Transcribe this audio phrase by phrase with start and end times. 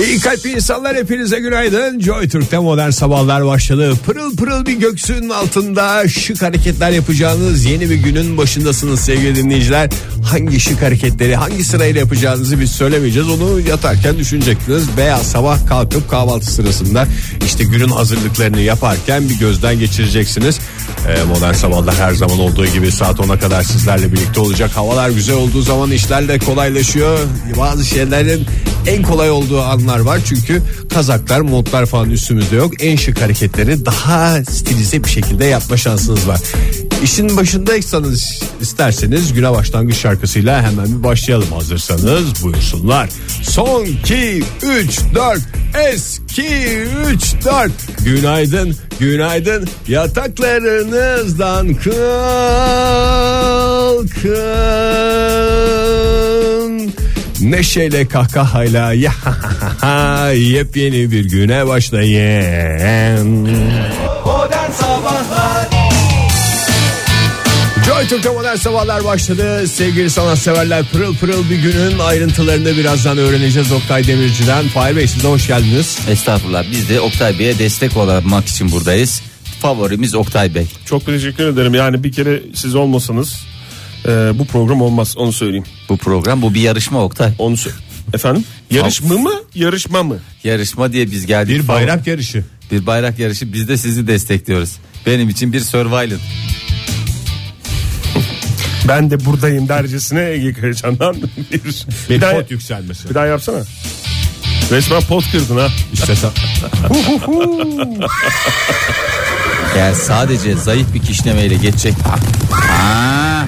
[0.00, 2.00] İyi kalpli insanlar hepinize günaydın.
[2.00, 3.94] Joy Türk'te modern sabahlar başladı.
[4.06, 9.90] Pırıl pırıl bir göksünün altında şık hareketler yapacağınız yeni bir günün başındasınız sevgili dinleyiciler.
[10.24, 13.28] Hangi şık hareketleri hangi sırayla yapacağınızı biz söylemeyeceğiz.
[13.28, 14.84] Onu yatarken düşüneceksiniz.
[14.96, 17.06] Veya sabah kalkıp kahvaltı sırasında
[17.46, 20.58] işte günün hazırlıklarını yaparken bir gözden geçireceksiniz.
[21.08, 24.70] Ee, modern sabahlar her zaman olduğu gibi saat 10'a kadar sizlerle birlikte olacak.
[24.74, 27.18] Havalar güzel olduğu zaman işler de kolaylaşıyor.
[27.58, 28.46] Bazı şeylerin
[28.86, 30.20] en kolay olduğu anlar var.
[30.24, 30.62] Çünkü
[30.94, 32.72] kazaklar, montlar falan üstümüzde yok.
[32.82, 36.40] En şık hareketleri daha stilize bir şekilde yapma şansınız var.
[37.02, 43.08] İşin başındaysanız isterseniz güne başlangıç şarkısıyla hemen bir başlayalım hazırsanız buyursunlar.
[43.42, 45.40] Son 2 3 4
[45.92, 46.46] eski
[47.10, 47.72] 3 4
[48.04, 52.02] Günaydın günaydın yataklarınızdan kalkın
[57.42, 58.92] Neşeyle kahkahayla
[59.82, 63.28] ya yepyeni bir güne başlayın.
[64.24, 65.68] Modern Sabahlar
[67.86, 69.68] Joy Türk'te modern sabahlar başladı.
[69.68, 74.68] Sevgili sanatseverler pırıl pırıl bir günün ayrıntılarını birazdan öğreneceğiz Oktay Demirci'den.
[74.68, 75.98] Fahir Bey size hoş geldiniz.
[76.08, 79.22] Estağfurullah biz de Oktay Bey'e destek olmak için buradayız.
[79.60, 80.66] Favorimiz Oktay Bey.
[80.86, 81.74] Çok teşekkür ederim.
[81.74, 83.44] Yani bir kere siz olmasanız
[84.06, 85.64] e, bu program olmaz onu söyleyeyim.
[85.88, 87.32] Bu program bu bir yarışma Oktay.
[87.38, 87.70] Onu sö-
[88.14, 88.44] Efendim?
[88.70, 89.30] Yarışma mı?
[89.54, 90.18] Yarışma mı?
[90.44, 91.54] Yarışma diye biz geldik.
[91.62, 92.44] Bir bayrak yarışı.
[92.72, 94.76] Bir bayrak yarışı biz de sizi destekliyoruz.
[95.06, 96.10] Benim için bir survival.
[98.88, 101.16] Ben de buradayım dercesine Ege Kayacan'dan
[101.52, 103.08] bir, Bir bir, daha, pot yükselmesi.
[103.10, 103.58] bir daha yapsana.
[104.70, 105.68] Resmen pot kırdın ha.
[105.92, 106.30] İşte sa-
[109.76, 111.94] Eğer sadece zayıf bir kişnemeyle geçecek.
[112.82, 113.44] Aa,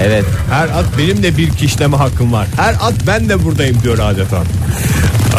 [0.00, 2.48] evet her at benim de bir kişleme hakkım var.
[2.56, 4.42] Her at ben de buradayım diyor adeta.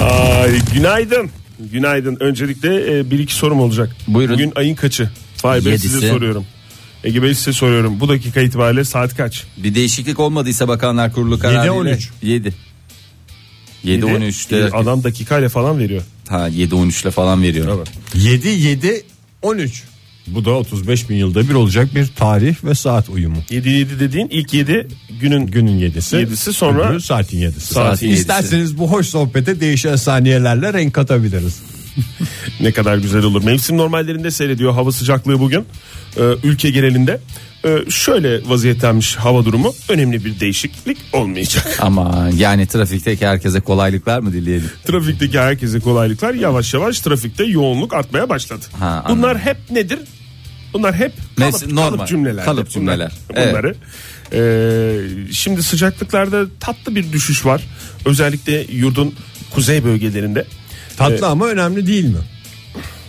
[0.02, 1.30] Ay, günaydın.
[1.72, 2.18] Günaydın.
[2.20, 3.96] Öncelikle e, bir iki sorum olacak.
[4.08, 4.34] Buyurun.
[4.36, 5.10] Bugün ayın kaçı?
[5.38, 5.90] Fahir Bey Yedisi.
[5.90, 6.46] size soruyorum.
[7.04, 8.00] Ege Bey size soruyorum.
[8.00, 9.44] Bu dakika itibariyle saat kaç?
[9.58, 12.00] bir değişiklik olmadıysa Bakanlar Kurulu kararıyla 7-13.
[12.22, 12.54] 7
[13.84, 16.02] 7 13'te E, Adam dakikayla falan veriyor.
[16.30, 17.78] ha 7 13'le falan veriyor.
[17.78, 17.88] Evet.
[18.16, 19.04] 7 7
[19.42, 19.84] 13.
[20.28, 23.38] Bu da 35 bin yılda bir olacak bir tarih ve saat uyumu.
[23.50, 24.88] 7-7 dediğin ilk 7
[25.22, 26.18] günün Günün 7'si.
[26.18, 27.60] Yedisi, sonra- öbürü saatin 7'si.
[27.60, 28.22] Saatin yedisi.
[28.22, 31.62] İsterseniz bu hoş sohbete değişen saniyelerle renk katabiliriz.
[32.60, 33.44] ne kadar güzel olur.
[33.44, 35.66] Mevsim normallerinde seyrediyor hava sıcaklığı bugün
[36.18, 37.20] ee, ülke genelinde.
[37.66, 41.78] Ee, şöyle vaziyetlenmiş hava durumu önemli bir değişiklik olmayacak.
[41.80, 44.70] Ama yani trafikteki herkese kolaylıklar mı dileyelim?
[44.86, 48.66] Trafikteki herkese kolaylıklar yavaş yavaş trafikte yoğunluk artmaya başladı.
[48.80, 50.00] Ha, Bunlar hep nedir?
[50.74, 52.46] Bunlar hep kalıp, Mes- normal, kalıp cümleler.
[52.46, 53.12] kalıp cümleler.
[53.30, 53.76] Bunlar, bunları.
[54.34, 57.62] Ee, şimdi sıcaklıklarda tatlı bir düşüş var.
[58.06, 59.16] Özellikle yurdun
[59.54, 60.46] kuzey bölgelerinde.
[60.98, 62.18] Tatlı ama önemli değil mi?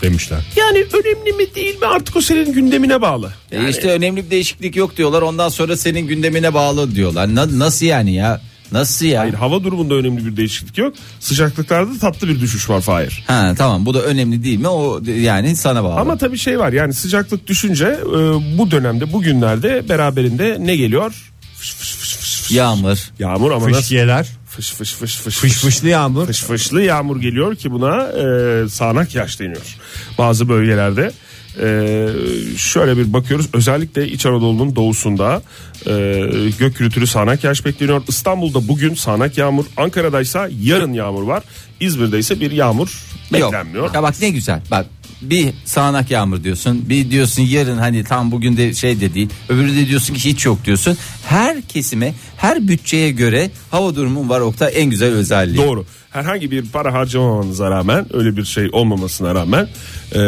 [0.03, 0.39] Demişler.
[0.57, 3.33] Yani önemli mi değil mi artık o senin gündemine bağlı.
[3.53, 5.23] E işte önemli bir değişiklik yok diyorlar.
[5.23, 7.35] Ondan sonra senin gündemine bağlı diyorlar.
[7.35, 8.41] Na- nasıl yani ya?
[8.73, 9.21] Nasıl ya?
[9.21, 10.95] Hayır hava durumunda önemli bir değişiklik yok.
[11.21, 13.25] Sıcaklıklarda tatlı bir düşüş var Fahir.
[13.27, 14.69] Ha tamam bu da önemli değil mi?
[14.69, 16.01] O yani sana bağlı.
[16.01, 18.19] Ama tabii şey var yani sıcaklık düşünce e,
[18.59, 21.31] bu dönemde bugünlerde beraberinde ne geliyor?
[21.57, 22.51] Fış fış fış fış fış.
[22.51, 22.99] Yağmur.
[23.19, 23.81] Yağmur ama nasıl?
[23.81, 24.29] Fışkiyeler.
[24.49, 26.27] Fış fış fış fış Fış fışlı yağmur.
[26.27, 29.77] Fış fışlı yağmur geliyor ki buna e, sağanak yağış deniyor.
[30.19, 31.13] Bazı bölgelerde
[31.61, 32.09] e,
[32.57, 35.43] şöyle bir bakıyoruz özellikle İç Anadolu'nun doğusunda
[35.87, 35.93] e,
[36.59, 38.03] gök gürültülü sağanak yağış bekleniyor.
[38.09, 41.43] İstanbul'da bugün sağanak yağmur, Ankara'da ise yarın yağmur var.
[41.81, 43.85] İzmir'de ise bir yağmur beklenmiyor.
[43.85, 43.95] Yok.
[43.95, 44.63] Ya bak ne güzel.
[44.71, 44.87] Bak
[45.23, 46.89] bir sağanak yağmur diyorsun.
[46.89, 49.29] Bir diyorsun yarın hani tam bugün de şey de değil.
[49.49, 50.97] Öbürü de diyorsun ki hiç yok diyorsun.
[51.27, 55.67] Her kesime, her bütçeye göre hava durumu var Oktay en güzel özelliği.
[55.67, 55.87] Doğru.
[56.15, 59.69] Herhangi bir para harcamamanıza rağmen öyle bir şey olmamasına rağmen
[60.13, 60.21] e,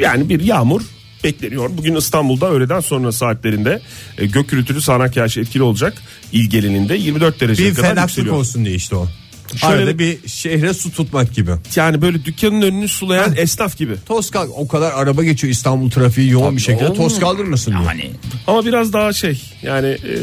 [0.00, 0.82] yani bir yağmur
[1.24, 1.70] bekleniyor.
[1.72, 3.80] Bugün İstanbul'da öğleden sonra saatlerinde
[4.18, 5.94] e, gök gürültülü sağanak yağış etkili olacak.
[6.32, 8.36] İl genelinde 24 derece Bir kadar felaklık yükseliyor.
[8.36, 9.08] olsun diye işte o.
[9.56, 11.50] Şöyle Arada bir şehre su tutmak gibi.
[11.76, 13.94] Yani böyle dükkanın önünü sulayan esnaf gibi.
[14.06, 17.82] Toz kal o kadar araba geçiyor İstanbul trafiği yoğun bir şekilde toz kaldırmasın diye.
[17.82, 18.10] Hani
[18.46, 20.16] Ama biraz daha şey yani e,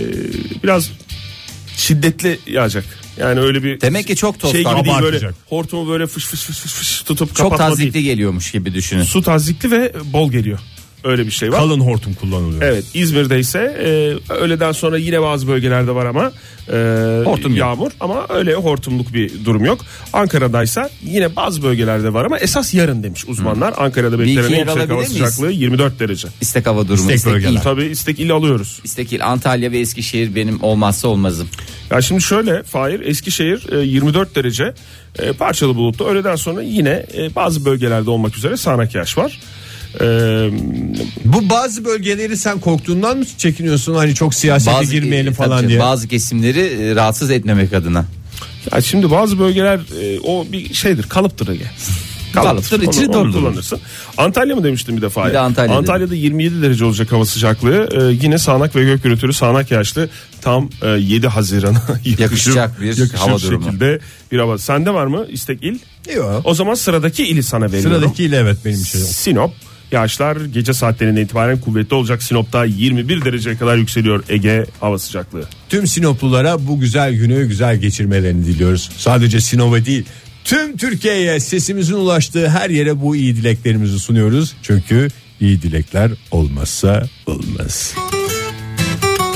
[0.64, 0.92] biraz
[1.78, 3.05] şiddetli yağacak.
[3.18, 5.36] Yani öyle bir Demek ki çok toz şey gibi değil böyle Abartacak.
[5.50, 8.06] hortumu böyle fış fış fış fış, fış tutup çok kapatma tazikli değil.
[8.06, 9.04] geliyormuş gibi düşünün.
[9.04, 10.60] Su tazikli ve bol geliyor.
[11.06, 11.60] Öyle bir şey var.
[11.60, 12.62] Kalın hortum kullanılıyor.
[12.62, 13.60] Evet İzmir'de ise
[14.30, 16.32] e, öğleden sonra yine bazı bölgelerde var ama
[16.72, 17.60] e, Hortum yok.
[17.60, 19.80] yağmur ama öyle hortumluk bir durum yok.
[20.14, 23.74] Ankara'daysa yine bazı bölgelerde var ama esas yarın demiş uzmanlar.
[23.78, 25.12] Ankara'da iki beklenen en yer yüksek hava miyiz?
[25.12, 26.28] sıcaklığı 24 derece.
[26.42, 26.96] İstek hava durumu.
[27.02, 27.52] İstek İstek, bölgeler.
[27.52, 27.58] il.
[27.64, 28.80] Tabii istek il alıyoruz.
[28.84, 29.26] İstek il.
[29.26, 31.48] Antalya ve Eskişehir benim olmazsa olmazım.
[31.92, 34.74] Ya şimdi şöyle Fahir Eskişehir e, 24 derece
[35.20, 36.06] e, parçalı bulutlu.
[36.06, 39.40] Öğleden sonra yine e, bazı bölgelerde olmak üzere sağanak yağış var.
[40.02, 40.06] E,
[41.26, 43.96] Bu bazı bölgeleri sen korktuğundan mı çekiniyorsun?
[43.96, 45.80] Hani çok siyasete Bazı, girmeyelim e, falan diye.
[45.80, 48.06] Bazı kesimleri e, rahatsız etmemek adına.
[48.74, 51.66] Ya şimdi bazı bölgeler e, o bir şeydir kalıptır Ege.
[52.34, 53.42] Kalıptır, içini Onu- onu doldurur.
[53.44, 53.80] kullanırsın.
[54.18, 55.28] Antalya mı demiştim bir defa?
[55.28, 55.78] Bir de Antalya'da.
[55.78, 57.90] Antalya'da 27 derece olacak hava sıcaklığı.
[57.92, 60.10] E, yine sağanak ve gök gürültülü sağanak yağışlı
[60.42, 63.64] tam e, 7 Haziran'a yakışır- Yakışacak bir yakışır hava durumu.
[63.66, 64.00] şekilde
[64.32, 64.58] bir hava.
[64.58, 65.80] Sende var mı istek il?
[66.16, 66.42] Yok.
[66.44, 67.92] O zaman sıradaki ili sana veriyorum.
[67.92, 69.02] Sıradakiyle evet benim şey.
[69.02, 69.52] Sinop.
[69.92, 72.24] Yağışlar gece saatlerinden itibaren kuvvetli olacak.
[72.24, 75.46] Sinop'ta 21 dereceye kadar yükseliyor Ege hava sıcaklığı.
[75.70, 78.90] Tüm Sinoplulara bu güzel günü güzel geçirmelerini diliyoruz.
[78.98, 80.06] Sadece Sinop'a değil
[80.46, 84.54] tüm Türkiye'ye sesimizin ulaştığı her yere bu iyi dileklerimizi sunuyoruz.
[84.64, 85.08] Çünkü
[85.40, 87.94] iyi dilekler olmazsa olmaz.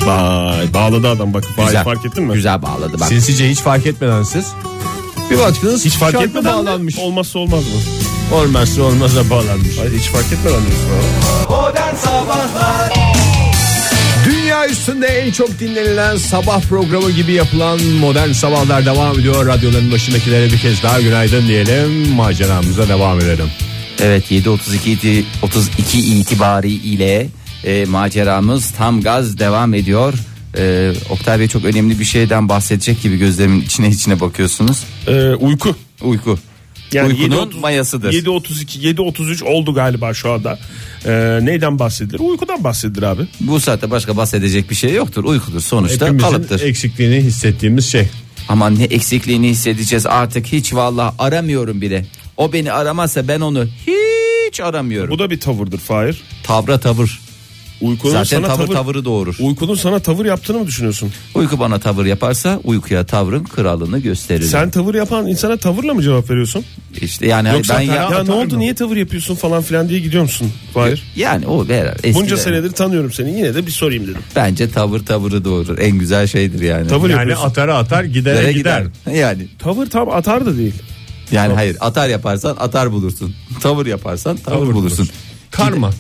[0.02, 1.44] Vay bağladı adam bak.
[1.58, 1.84] Güzel.
[1.84, 2.34] fark ettin mi?
[2.34, 3.08] Güzel bağladı bak.
[3.08, 4.46] Sinsice hiç fark etmeden siz
[5.32, 6.96] bir baktınız Hiç fark etmeden bağlanmış.
[6.96, 7.02] mi?
[7.02, 8.36] Olmazsa olmaz mı?
[8.36, 9.78] Olmazsa olmaza bağlanmış.
[9.80, 10.90] Hayır hiç fark etmeden diyorsun.
[10.90, 11.62] ha.
[11.62, 12.94] Modern Sabahlar
[14.26, 19.46] Dünya üstünde en çok dinlenilen sabah programı gibi yapılan modern sabahlar devam ediyor.
[19.46, 22.10] Radyoların başındakilere bir kez daha günaydın diyelim.
[22.10, 23.48] Maceramıza devam edelim.
[24.02, 27.28] Evet 7.32 iti- 32 itibariyle
[27.66, 30.14] e, maceramız tam gaz devam ediyor.
[30.58, 34.84] E, Oktay Bey çok önemli bir şeyden bahsedecek gibi gözlerimin içine içine bakıyorsunuz.
[35.08, 35.76] Ee, uyku.
[36.02, 36.40] Uyku.
[36.94, 38.14] Yani Uykunun 7.30 mayasıdır.
[38.14, 40.60] 7.32 7.33 oldu galiba şu anda.
[41.06, 42.20] Ee, neyden bahsedilir?
[42.20, 43.22] Uykudan bahsedilir abi.
[43.40, 45.24] Bu saatte başka bahsedecek bir şey yoktur.
[45.24, 46.62] Uykudur sonuçta Hepimizin kalıptır.
[46.62, 48.08] eksikliğini hissettiğimiz şey.
[48.50, 52.06] Ama ne eksikliğini hissedeceğiz artık hiç vallahi aramıyorum bile.
[52.38, 55.12] O beni aramazsa ben onu hiç aramıyorum.
[55.12, 56.22] Bu da bir tavırdır Fahir.
[56.44, 57.20] Tavra tavır.
[57.82, 59.36] Uykunun Zaten sana tavır tavır, tavırı doğurur.
[59.40, 61.12] Uykunun sana tavır yaptığını mı düşünüyorsun?
[61.36, 64.44] Uyku bana tavır yaparsa uykuya tavrın kralını gösterir.
[64.46, 66.66] Sen tavır yapan insana tavırla mı cevap veriyorsun?
[67.02, 68.60] işte yani Yoksa ben ya, Ya ne oldu mı?
[68.60, 70.52] niye tavır yapıyorsun falan filan diye gidiyor musun?
[70.74, 71.04] Fahir.
[71.16, 71.98] yani o ver.
[72.14, 74.22] Bunca senedir tanıyorum seni yine de bir sorayım dedim.
[74.36, 75.78] Bence tavır tavırı doğurur.
[75.80, 76.88] En güzel şeydir yani.
[76.88, 77.46] Tavır Yani yapıyorsun.
[77.48, 78.84] atara atar gidere Nereye gider.
[79.14, 80.74] Yani Tavır tam atar da değil.
[81.32, 83.36] yani hayır atar yaparsan atar bulursun.
[83.62, 84.98] Tavır yaparsan tavır, Tavır bulursun.
[84.98, 85.10] bulursun.
[85.52, 85.92] Karma.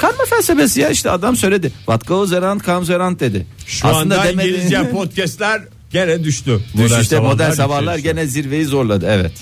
[0.00, 1.72] Karma felsefesi ya işte adam söyledi.
[1.76, 3.46] What goes around comes around dedi.
[3.66, 5.62] Şu anda demedi- İngilizce podcastler
[5.92, 6.60] gene düştü.
[6.76, 9.32] Düş işte modern sabahlar gene zirveyi zorladı evet.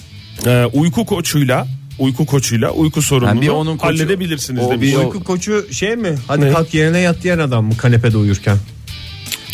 [0.47, 1.67] Ee, uyku koçuyla
[1.99, 4.95] uyku koçuyla uyku sorununu bir onun koçu- halledebilirsiniz o demiş.
[4.95, 6.15] Uyku koçu şey mi?
[6.29, 6.53] Hadi Ne?
[6.53, 8.57] kalk yerine yat diyen adam mı kanepede uyurken?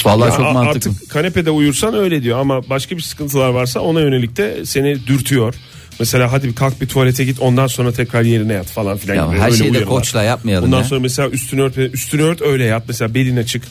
[0.05, 0.91] Vallahi Ya çok mantıklı.
[0.91, 5.55] Artık kanepede uyursan öyle diyor ama başka bir sıkıntılar varsa ona yönelik de seni dürtüyor.
[6.01, 9.15] Mesela hadi bir kalk bir tuvalete git ondan sonra tekrar yerine yat falan filan.
[9.15, 9.39] Ya gibi.
[9.41, 9.89] her Öyle şeyi de uyarılar.
[9.95, 10.85] koçla yapmayalım Ondan ya.
[10.85, 12.85] sonra mesela üstünü ört, üstünü ört öyle yat.
[12.89, 13.63] Mesela belin açık.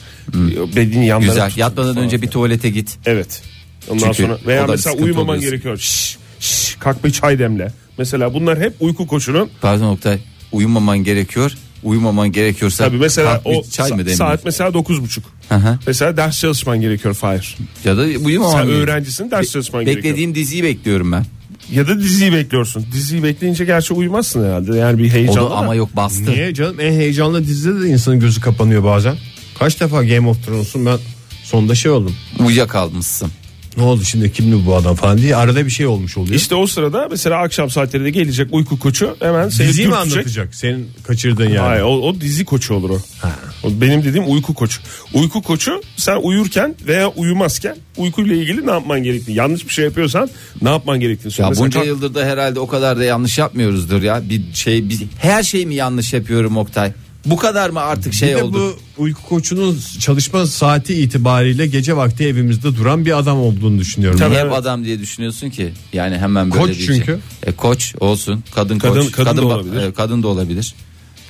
[0.75, 1.49] Belin yanları Güzel.
[1.49, 2.31] tut Yatmadan falan önce bir filan.
[2.33, 2.97] tuvalete git.
[3.05, 3.41] Evet.
[3.89, 5.49] Ondan Çünkü sonra veya o da bir mesela sıkıntı uyumaman oluyorsun.
[5.49, 5.77] gerekiyor.
[5.77, 7.71] Şş, şş, kalk bir çay demle.
[7.97, 10.19] Mesela bunlar hep uyku koçunun Pardon Oktay.
[10.51, 11.51] Uyumaman gerekiyor.
[11.83, 14.15] Uyumaman gerekiyorsa Tabii mesela kalk bir o çay sa- mı demir?
[14.17, 15.23] saat mesela dokuz buçuk.
[15.49, 15.79] Hı hı.
[15.87, 17.57] Mesela ders çalışman gerekiyor Fahir.
[17.85, 18.87] Ya da uyumaman Sen gerekiyor.
[18.87, 20.03] öğrencisin ders çalışman gerekiyor.
[20.03, 21.25] Beklediğim diziyi bekliyorum ben.
[21.73, 22.85] Ya da diziyi bekliyorsun.
[22.91, 24.77] Diziyi bekleyince gerçi uyumazsın herhalde.
[24.77, 25.49] Yani bir O heyecanla.
[25.49, 26.31] da ama yok bastı.
[26.31, 26.79] Niye canım?
[26.79, 29.15] En heyecanlı dizide de insanın gözü kapanıyor bazen.
[29.59, 30.97] Kaç defa Game of Thrones'un ben
[31.43, 32.15] sonunda şey oldum.
[32.45, 33.29] Uyuyakalmışsın.
[33.77, 36.35] Ne oldu şimdi kimdi bu adam falan diye arada bir şey olmuş oluyor.
[36.35, 40.13] İşte o sırada mesela akşam saatlerinde gelecek uyku koçu hemen seni Diziyi mi dürtecek.
[40.17, 40.55] anlatacak?
[40.55, 41.57] Senin kaçırdığın yani.
[41.57, 42.99] Hayır o, o dizi koçu olur o.
[43.63, 44.81] O Benim dediğim uyku koçu.
[45.13, 49.37] Uyku koçu sen uyurken veya uyumazken uykuyla ilgili ne yapman gerektiğini.
[49.37, 50.29] Yanlış bir şey yapıyorsan
[50.61, 51.49] ne yapman gerektiğini Ya söyle.
[51.49, 54.29] Mesela bunca kalk- yıldır da herhalde o kadar da yanlış yapmıyoruzdur ya.
[54.29, 56.91] Bir şey bir, her şey mi yanlış yapıyorum Oktay?
[57.25, 58.77] Bu kadar mı artık şey bir de oldu?
[58.97, 64.19] bu uyku koçunun çalışma saati itibariyle gece vakti evimizde duran bir adam olduğunu düşünüyorum.
[64.19, 64.35] Tabii.
[64.35, 65.73] Hep adam diye düşünüyorsun ki?
[65.93, 67.05] Yani hemen böyle Koç bir çünkü.
[67.05, 67.15] Şey.
[67.43, 68.43] E, koç olsun.
[68.55, 69.11] Kadın, Kadın- koç.
[69.11, 69.81] kadın da ba- olabilir.
[69.81, 70.75] e, kadın da olabilir.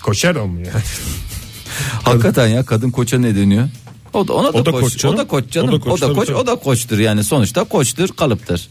[0.01, 0.69] Koşar o mu yani?
[2.03, 3.69] Hakikaten ya kadın koça ne deniyor?
[4.13, 5.15] O da ona da, O da koç, koç canım.
[5.15, 5.69] O da koç canım.
[5.69, 6.37] O da O koç, da tabii, koç, tabii.
[6.37, 8.67] o da koçtur yani sonuçta koçtur, kalıptır.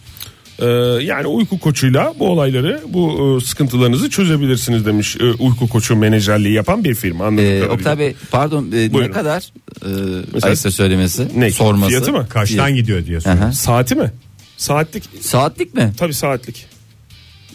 [0.63, 0.67] Ee,
[1.05, 6.85] yani uyku koçuyla bu olayları bu e, sıkıntılarınızı çözebilirsiniz demiş e, uyku koçu menajerliği yapan
[6.85, 7.27] bir firma.
[7.27, 7.65] Anladığım Ee.
[7.69, 9.13] Oktay Bey pardon e, ne Buyurun.
[9.13, 9.43] kadar
[9.85, 9.89] e,
[10.35, 11.89] Mesela- ayıpsa söylemesi Ne, sorması.
[11.89, 12.27] fiyatı mı?
[12.29, 13.43] Kaçtan gidiyor diye soruyor.
[13.43, 13.53] Aha.
[13.53, 14.13] Saati mi?
[14.57, 15.05] Saatlik.
[15.21, 15.93] Saatlik mi?
[15.97, 16.67] Tabii saatlik.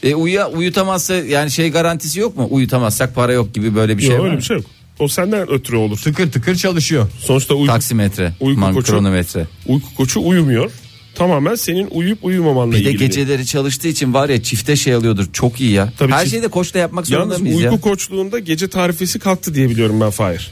[0.03, 2.47] E, uya, uyutamazsa yani şey garantisi yok mu?
[2.51, 4.39] Uyutamazsak para yok gibi böyle bir şey Yok, var öyle mı?
[4.41, 4.65] bir şey yok.
[4.99, 5.97] O senden ötürü olur.
[5.97, 7.07] Tıkır tıkır çalışıyor.
[7.19, 8.91] Sonuçta uyku, Taksimetre, Uyku man- koçu.
[8.93, 9.47] kronometre.
[9.67, 10.71] uyku koçu uyumuyor.
[11.17, 12.97] Tamamen senin uyuyup uyumamanla Bir de ilgili.
[13.05, 15.25] geceleri çalıştığı için var ya çifte şey alıyordur.
[15.33, 15.93] Çok iyi ya.
[15.97, 17.81] Tabii Her çift- şeyi de koçla yapmak zorunda mıyız uyku ya?
[17.81, 20.51] koçluğunda gece tarifesi kalktı diye biliyorum ben Fahir.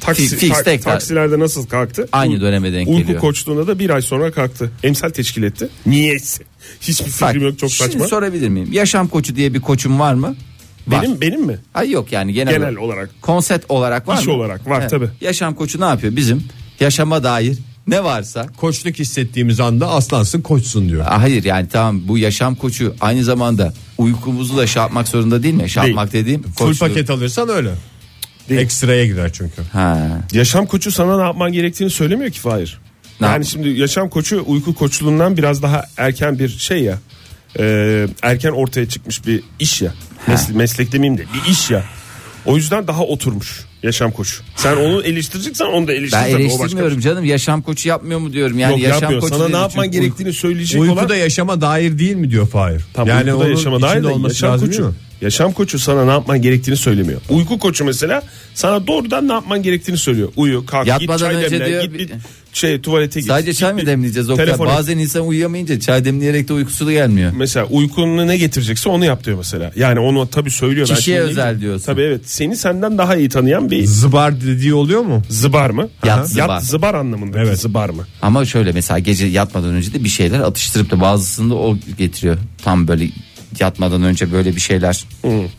[0.00, 2.08] Taksi, Fi- fix tak- tek tar- taksilerde nasıl kalktı?
[2.12, 3.20] Aynı döneme denk Uyku geliyor.
[3.20, 4.70] koçluğunda da bir ay sonra kalktı.
[4.82, 5.68] Emsal teşkil etti.
[5.86, 6.44] Niyeyse.
[6.80, 8.06] Hiçbir Bak, fikrim yok çok şimdi saçma.
[8.06, 8.68] sorabilir miyim?
[8.72, 10.36] Yaşam koçu diye bir koçum var mı?
[10.88, 11.02] Var.
[11.02, 11.58] Benim benim mi?
[11.74, 13.10] Ay yok yani genel, Genel olarak.
[13.22, 14.32] Konsept olarak var İş mı?
[14.32, 15.08] olarak var tabii.
[15.20, 16.16] Yaşam koçu ne yapıyor?
[16.16, 16.44] Bizim
[16.80, 21.04] yaşama dair ne varsa Koçluk hissettiğimiz anda aslansın koçsun diyor.
[21.04, 25.70] Hayır yani tamam bu yaşam koçu aynı zamanda uykumuzu da şey yapmak zorunda değil mi?
[25.70, 26.80] Şey yapmak dediğim Full koçluk.
[26.88, 27.70] paket alırsan öyle.
[28.50, 29.62] Ekstraya gider çünkü.
[29.72, 30.08] Ha.
[30.32, 32.78] Yaşam koçu sana ne yapman gerektiğini söylemiyor ki Fahir.
[33.20, 36.98] Ne yani yap- şimdi yaşam koçu uyku koçluğundan biraz daha erken bir şey ya.
[37.58, 39.94] Ee, erken ortaya çıkmış bir iş ya.
[40.28, 41.84] Mes- meslek demeyeyim de bir iş ya.
[42.46, 44.42] O yüzden daha oturmuş yaşam koçu.
[44.56, 46.18] Sen onu eleştireceksen onu da eleştir.
[46.18, 47.10] Ben tabii, eleştirmiyorum şey.
[47.12, 48.58] canım yaşam koçu yapmıyor mu diyorum.
[48.58, 49.20] Yani Yok yaşam yapmıyor.
[49.22, 52.80] koçu Sana ne yapman çünkü gerektiğini söyleyecek Uykuda olan yaşama dair değil mi diyor Fahir?
[52.94, 54.88] Tam yani uykuda yaşama dair de yaşam lazım değil koçu.
[54.88, 54.94] mi?
[55.20, 57.20] Yaşam koçu sana ne yapman gerektiğini söylemiyor.
[57.28, 58.22] Uyku koçu mesela
[58.54, 60.28] sana doğrudan ne yapman gerektiğini söylüyor.
[60.36, 62.10] Uyu, kalk, Yatmadan git çay demle, diyor git bir-
[62.52, 63.28] şey tuvalete git.
[63.28, 64.46] Sadece git çay mı demleyeceğiz Oktay?
[64.46, 64.72] telefon et.
[64.72, 67.32] Bazen insan uyuyamayınca çay demleyerek de uykusu da gelmiyor.
[67.36, 69.72] Mesela uykunu ne getirecekse onu yap diyor mesela.
[69.76, 70.86] Yani onu tabii söylüyor.
[70.86, 71.60] Kişiye özel diyeyim.
[71.60, 71.86] diyorsun.
[71.86, 72.20] Tabii evet.
[72.24, 75.22] Seni senden daha iyi tanıyan bir Zıbar dediği oluyor mu?
[75.28, 75.88] zıbar mı?
[76.04, 76.24] Yat Aha.
[76.24, 76.48] zıbar.
[76.48, 77.38] Yat zıbar anlamında.
[77.40, 77.58] Evet.
[77.60, 78.06] Zıbar mı?
[78.22, 82.36] Ama şöyle mesela gece yatmadan önce de bir şeyler atıştırıp da bazısını da o getiriyor.
[82.64, 83.08] Tam böyle
[83.60, 85.04] yatmadan önce böyle bir şeyler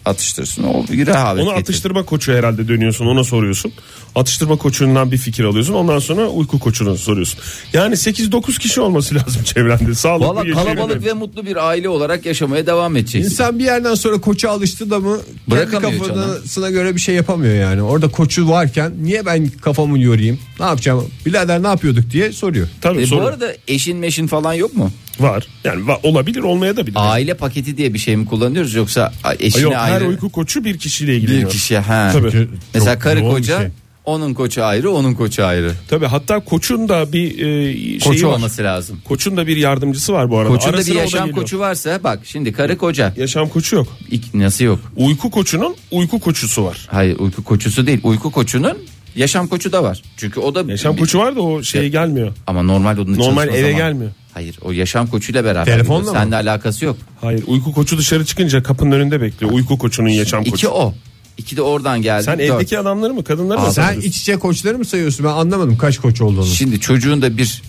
[0.05, 0.63] atıştırsın.
[0.63, 1.61] O bir rehavet Onu getirir.
[1.63, 3.71] atıştırma koçu herhalde dönüyorsun ona soruyorsun.
[4.15, 5.73] Atıştırma koçundan bir fikir alıyorsun.
[5.73, 7.39] Ondan sonra uyku koçuna soruyorsun.
[7.73, 9.95] Yani 8-9 kişi olması lazım çevrende.
[9.95, 13.31] Sağlıklı Valla kalabalık ve mutlu bir aile olarak yaşamaya devam edeceksin.
[13.31, 15.17] İnsan bir yerden sonra koça alıştı da mı
[15.49, 17.81] kendi Bırakamıyor kafasına göre bir şey yapamıyor yani.
[17.81, 20.39] Orada koçu varken niye ben kafamı yorayım?
[20.59, 21.07] Ne yapacağım?
[21.25, 22.67] Birader ne yapıyorduk diye soruyor.
[22.81, 24.91] Tabii E, bu arada eşin meşin falan yok mu?
[25.21, 25.47] Var.
[25.63, 26.95] Yani va- olabilir olmaya da bilir.
[26.99, 30.77] Aile paketi diye bir şey mi kullanıyoruz yoksa eşine Yok her ayrı uyku koçu bir
[30.77, 31.49] kişiyle bir ilgileniyor.
[31.51, 32.09] kişi ha.
[32.13, 32.31] Tabii.
[32.31, 33.67] Çünkü Mesela çok karı yoğun bir koca şey.
[34.05, 35.71] onun koçu ayrı onun koçu ayrı.
[35.87, 38.33] Tabii hatta koçun da bir e, şeyi Koçu var.
[38.33, 39.01] olması lazım.
[39.07, 40.49] Koçun da bir yardımcısı var bu arada.
[40.53, 41.37] Koçun Ara da bir sıra o da yaşam geliyor.
[41.43, 43.87] koçu varsa bak şimdi karı koca Yaşam koçu yok.
[44.11, 44.79] İlk, nasıl yok?
[44.95, 46.87] Uyku koçunun uyku koçusu var.
[46.91, 48.77] Hayır uyku koçusu değil uyku koçunun
[49.15, 50.01] yaşam koçu da var.
[50.17, 52.33] Çünkü o da Yaşam bir- koçu var da o şeye gelmiyor.
[52.47, 53.77] ama normal onun Normal çalışma eve zamanı.
[53.77, 54.11] gelmiyor.
[54.33, 55.65] Hayır o yaşam koçuyla beraber.
[55.65, 56.17] Telefonla mı?
[56.19, 56.97] Seninle alakası yok.
[57.21, 59.51] Hayır uyku koçu dışarı çıkınca kapının önünde bekliyor.
[59.53, 60.69] Uyku koçunun yaşam İki koçu.
[60.69, 60.93] o.
[61.37, 62.23] İki de oradan geldi.
[62.23, 62.49] Sen Dört.
[62.49, 64.09] evdeki adamları mı kadınları mı Sen sayıyorsun?
[64.09, 65.25] iç içe koçları mı sayıyorsun?
[65.25, 66.45] Ben anlamadım kaç koç olduğunu.
[66.45, 67.61] Şimdi çocuğun da bir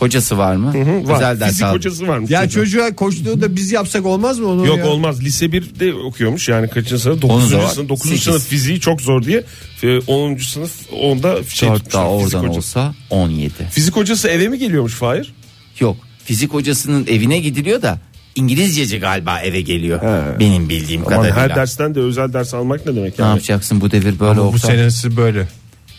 [0.00, 0.72] hocası var mı?
[0.74, 1.14] Hı, var.
[1.16, 1.76] Özel ders Fizik aldı.
[1.76, 2.30] hocası varmış.
[2.30, 2.64] ya çocuğun.
[2.64, 4.66] çocuğa koçluğu da biz yapsak olmaz mı onu?
[4.66, 4.86] Yok ya?
[4.86, 5.20] olmaz.
[5.24, 7.24] Lise 1'de okuyormuş yani kaçıncı sınıf?
[7.24, 7.54] Onu da 9.
[7.54, 7.68] var.
[7.68, 7.88] sınıf.
[7.88, 8.08] 9.
[8.08, 8.24] Sekiz.
[8.24, 9.44] sınıf fiziği çok zor diye.
[9.82, 10.36] e, 10.
[10.36, 12.58] sınıf onda şey tutmuşlar, daha fizik oradan hocası.
[12.80, 13.52] olsa 17.
[13.70, 15.32] Fizik hocası eve mi geliyormuş Fahir?
[15.80, 17.98] Yok fizik hocasının evine gidiliyor da
[18.34, 20.00] İngilizcece galiba eve geliyor.
[20.40, 21.36] Benim bildiğim Aman kadarıyla.
[21.36, 23.34] her dersten de özel ders almak ne demek Ne yani?
[23.34, 24.70] yapacaksın bu devir böyle Ama bu Oktay?
[24.76, 25.48] senesi böyle.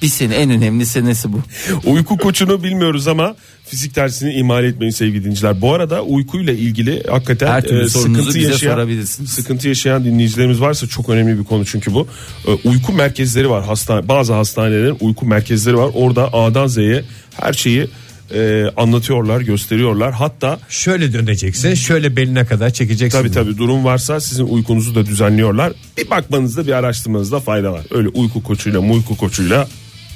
[0.02, 1.42] Bir sene en önemli senesi bu.
[1.86, 5.62] Uyku koçunu bilmiyoruz ama fizik dersini ihmal etmeyin sevgili dinleyiciler.
[5.62, 9.04] Bu arada uykuyla ilgili hakikaten Her türlü e, sıkıntı yaşayan.
[9.28, 12.08] Sıkıntı yaşayan dinleyicilerimiz varsa çok önemli bir konu çünkü bu.
[12.48, 13.66] E, uyku merkezleri var.
[13.66, 15.90] Hastane, bazı hastanelerin uyku merkezleri var.
[15.94, 17.04] Orada A'dan Z'ye
[17.42, 17.88] her şeyi
[18.34, 20.14] e, anlatıyorlar, gösteriyorlar.
[20.14, 23.20] Hatta Şöyle döneceksin, şöyle beline kadar çekeceksin.
[23.20, 25.74] tabi tabi durum varsa sizin uykunuzu da düzenliyorlar.
[25.98, 27.82] Bir bakmanızda bir araştırmanızda fayda var.
[27.92, 29.68] Öyle uyku koçuyla, uyku koçuyla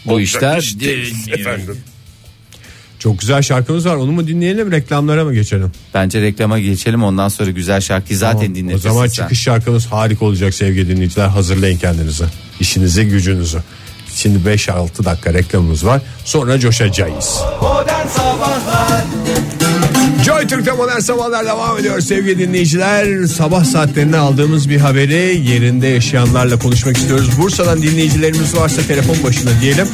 [0.06, 1.78] Bu işler iş değil efendim.
[3.00, 3.96] Çok güzel şarkımız var.
[3.96, 5.72] Onu mu dinleyelim, reklamlara mı geçelim?
[5.94, 9.24] Bence reklama geçelim ondan sonra güzel şarkıyı zaten Tamam, dinletirsin O zaman sen.
[9.24, 11.28] çıkış şarkımız harika olacak sevgili dinleyiciler.
[11.28, 12.24] Hazırlayın kendinizi.
[12.60, 13.58] İşinizi, gücünüzü.
[14.18, 16.02] Şimdi 5-6 dakika reklamımız var.
[16.26, 17.40] Sonra coşacağız.
[17.62, 19.04] Modern Sabahlar
[20.26, 23.26] Joy Türk'te modern sabahlar devam ediyor sevgili dinleyiciler.
[23.26, 27.30] Sabah saatlerinde aldığımız bir haberi yerinde yaşayanlarla konuşmak istiyoruz.
[27.42, 29.88] Bursa'dan dinleyicilerimiz varsa telefon başına diyelim.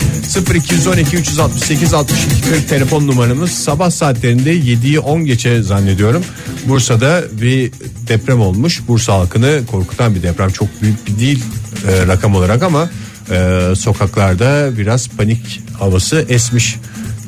[0.55, 3.51] 0212 368 62 40 telefon numaramız.
[3.51, 6.23] Sabah saatlerinde 7'yi 10 geçe zannediyorum.
[6.65, 7.71] Bursa'da bir
[8.07, 8.81] deprem olmuş.
[8.87, 10.49] Bursa halkını korkutan bir deprem.
[10.49, 11.43] Çok büyük bir değil
[11.87, 12.89] e, rakam olarak ama
[13.33, 16.75] e, sokaklarda biraz panik havası esmiş.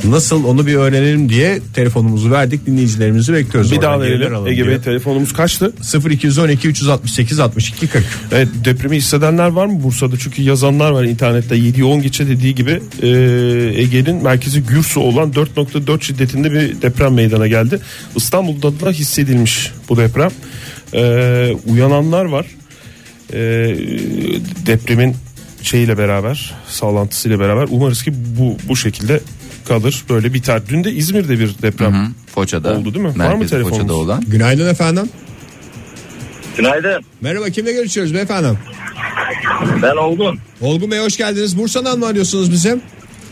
[0.03, 3.71] Nasıl onu bir öğrenelim diye telefonumuzu verdik dinleyicilerimizi bekliyoruz.
[3.71, 4.47] Bir daha verelim.
[4.47, 4.67] Ege.
[4.67, 5.73] Bey telefonumuz kaçtı?
[6.09, 8.05] 0212 368 62 40.
[8.31, 10.17] Evet depremi hissedenler var mı Bursa'da?
[10.17, 13.07] Çünkü yazanlar var internette 7-10 geçe dediği gibi e,
[13.81, 17.79] Ege'nin merkezi Gürsu olan 4.4 şiddetinde bir deprem meydana geldi.
[18.15, 20.31] İstanbul'da da hissedilmiş bu deprem.
[20.93, 22.45] E, uyananlar var.
[23.33, 23.39] E,
[24.65, 25.15] depremin
[25.65, 29.19] şeyiyle beraber sağlantısıyla beraber umarız ki bu bu şekilde
[29.67, 30.61] kalır böyle biter.
[30.69, 32.73] Dün de İzmir'de bir deprem Hı, Foça'da.
[32.77, 33.09] Oldu değil mi?
[33.09, 33.77] Var mı Merkezi telefonumuz?
[33.79, 34.23] Foça'da olan.
[34.27, 35.09] Günaydın efendim.
[36.57, 37.01] Günaydın.
[37.21, 38.47] Merhaba kimle görüşüyoruz beyefendi?
[39.81, 40.39] Ben Olgun.
[40.61, 41.57] Olgun Bey hoş geldiniz.
[41.57, 42.79] Bursa'dan mı arıyorsunuz bizi?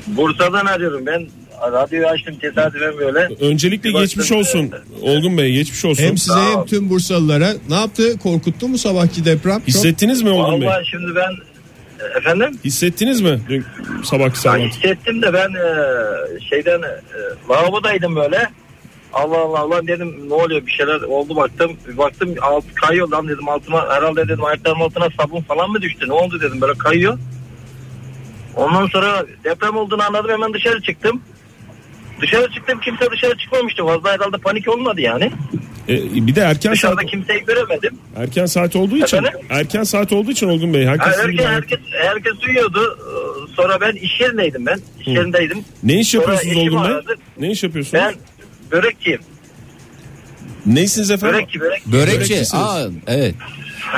[0.08, 1.06] Bursa'dan arıyorum.
[1.06, 1.28] Ben
[1.72, 3.20] radyoyu açtım tesadüfen böyle.
[3.42, 4.72] Öncelikle Bir baktım, geçmiş olsun
[5.02, 6.04] Olgun Bey geçmiş olsun.
[6.04, 7.54] Hem size hem tüm Bursalılara.
[7.70, 8.18] Ne yaptı?
[8.18, 9.60] Korkuttu mu sabahki deprem?
[9.60, 10.68] Çok- Hissettiniz mi Olgun Bey?
[10.68, 11.53] Vallahi şimdi ben
[12.18, 13.66] efendim Hissettiniz mi dün
[14.04, 14.64] sabahki sallantı?
[14.64, 17.00] hissettim de ben e, şeyden e,
[17.50, 18.50] lavabodaydım böyle.
[19.14, 21.72] Allah Allah Allah dedim ne oluyor bir şeyler oldu baktım.
[21.88, 26.08] Bir baktım alt kayıyor lan dedim altıma herhalde dedim ayaklarım altına sabun falan mı düştü
[26.08, 27.18] ne oldu dedim böyle kayıyor.
[28.56, 31.22] Ondan sonra deprem olduğunu anladım hemen dışarı çıktım.
[32.22, 33.86] Dışarı çıktım kimse dışarı çıkmamıştı.
[33.86, 35.32] Fazla herhalde panik olmadı yani.
[35.90, 37.98] E, bir de erken saat, Dışarıda kimseyi göremedim.
[38.16, 39.40] erken saat olduğu için Efendim?
[39.50, 42.98] erken saat olduğu için Olgun Bey herkes, Ha, herkes, herkes, herkes duyuyordu.
[43.00, 44.80] Ee, Sonra ben iş yerindeydim ben.
[45.02, 45.66] İş yerindeydim.
[45.84, 46.92] ne iş yapıyorsunuz Olgun Bey?
[46.92, 47.16] aradı.
[47.40, 48.04] Ne iş yapıyorsunuz?
[48.04, 48.14] Ben
[48.72, 49.20] börekçiyim.
[50.66, 51.36] Neysiniz efendim?
[51.38, 51.86] Börekçi börek.
[51.88, 52.16] Börekçi.
[52.18, 52.54] Börekçisiniz.
[52.54, 53.36] Aa, evet.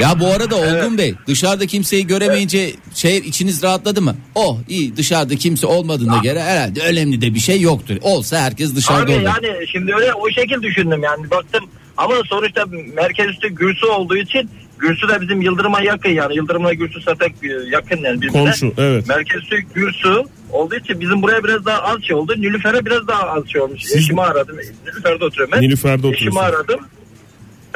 [0.01, 4.15] Ya bu arada Olgun Bey dışarıda kimseyi göremeyince şey içiniz rahatladı mı?
[4.35, 7.95] Oh iyi dışarıda kimse olmadığına göre herhalde önemli de bir şey yoktur.
[8.01, 9.21] Olsa herkes dışarıda Abi olur.
[9.21, 11.65] yani şimdi öyle o şekil düşündüm yani baktım
[11.97, 14.49] ama sonuçta merkez üstü Gürsü olduğu için
[14.79, 17.29] Gürsü de bizim Yıldırım'a yakın yani Yıldırım'la Gürsü zaten
[17.71, 18.43] yakın yani birbirine.
[18.43, 19.07] Komşu, evet.
[19.07, 22.33] Merkez üstü Gürsü olduğu için bizim buraya biraz daha az şey oldu.
[22.37, 23.81] Nilüfer'e biraz daha az şey olmuş.
[23.95, 24.57] Eşimi aradım.
[24.85, 25.61] Nilüfer'de oturuyorum ben.
[25.61, 26.55] Nilüfer'de Eşimi oturuyorsun.
[26.57, 26.79] aradım.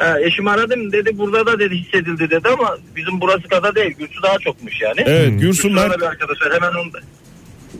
[0.00, 3.90] Ha, eşimi aradım dedi burada da dedi hissedildi dedi ama bizim burası kadar değil.
[3.98, 5.00] Gürsü daha çokmuş yani.
[5.06, 6.98] Evet Gürsun Gürsü'de mer- bir arkadaş var hemen onu da.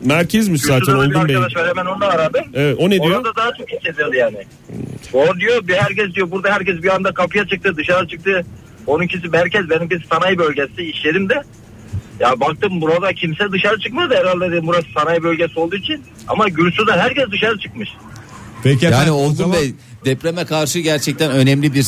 [0.05, 1.37] merkezmiş zaten de bir Olgun Bey.
[1.37, 2.45] arkadaş var hemen onu da aradım.
[2.55, 3.17] Evet o ne diyor?
[3.17, 4.37] Orada daha çok hissedildi yani.
[5.13, 8.47] O diyor bir herkes diyor burada herkes bir anda kapıya çıktı dışarı çıktı.
[8.87, 11.43] Onunkisi merkez benimkisi sanayi bölgesi iş yerimde.
[12.21, 16.03] Ya baktım burada kimse dışarı çıkmadı herhalde dedim burası sanayi bölgesi olduğu için.
[16.29, 17.89] Ama Gürsü'de herkes dışarı çıkmış.
[18.63, 19.75] Peki Yani efendim, o Olgun zaman- Bey
[20.05, 21.81] depreme karşı gerçekten önemli bir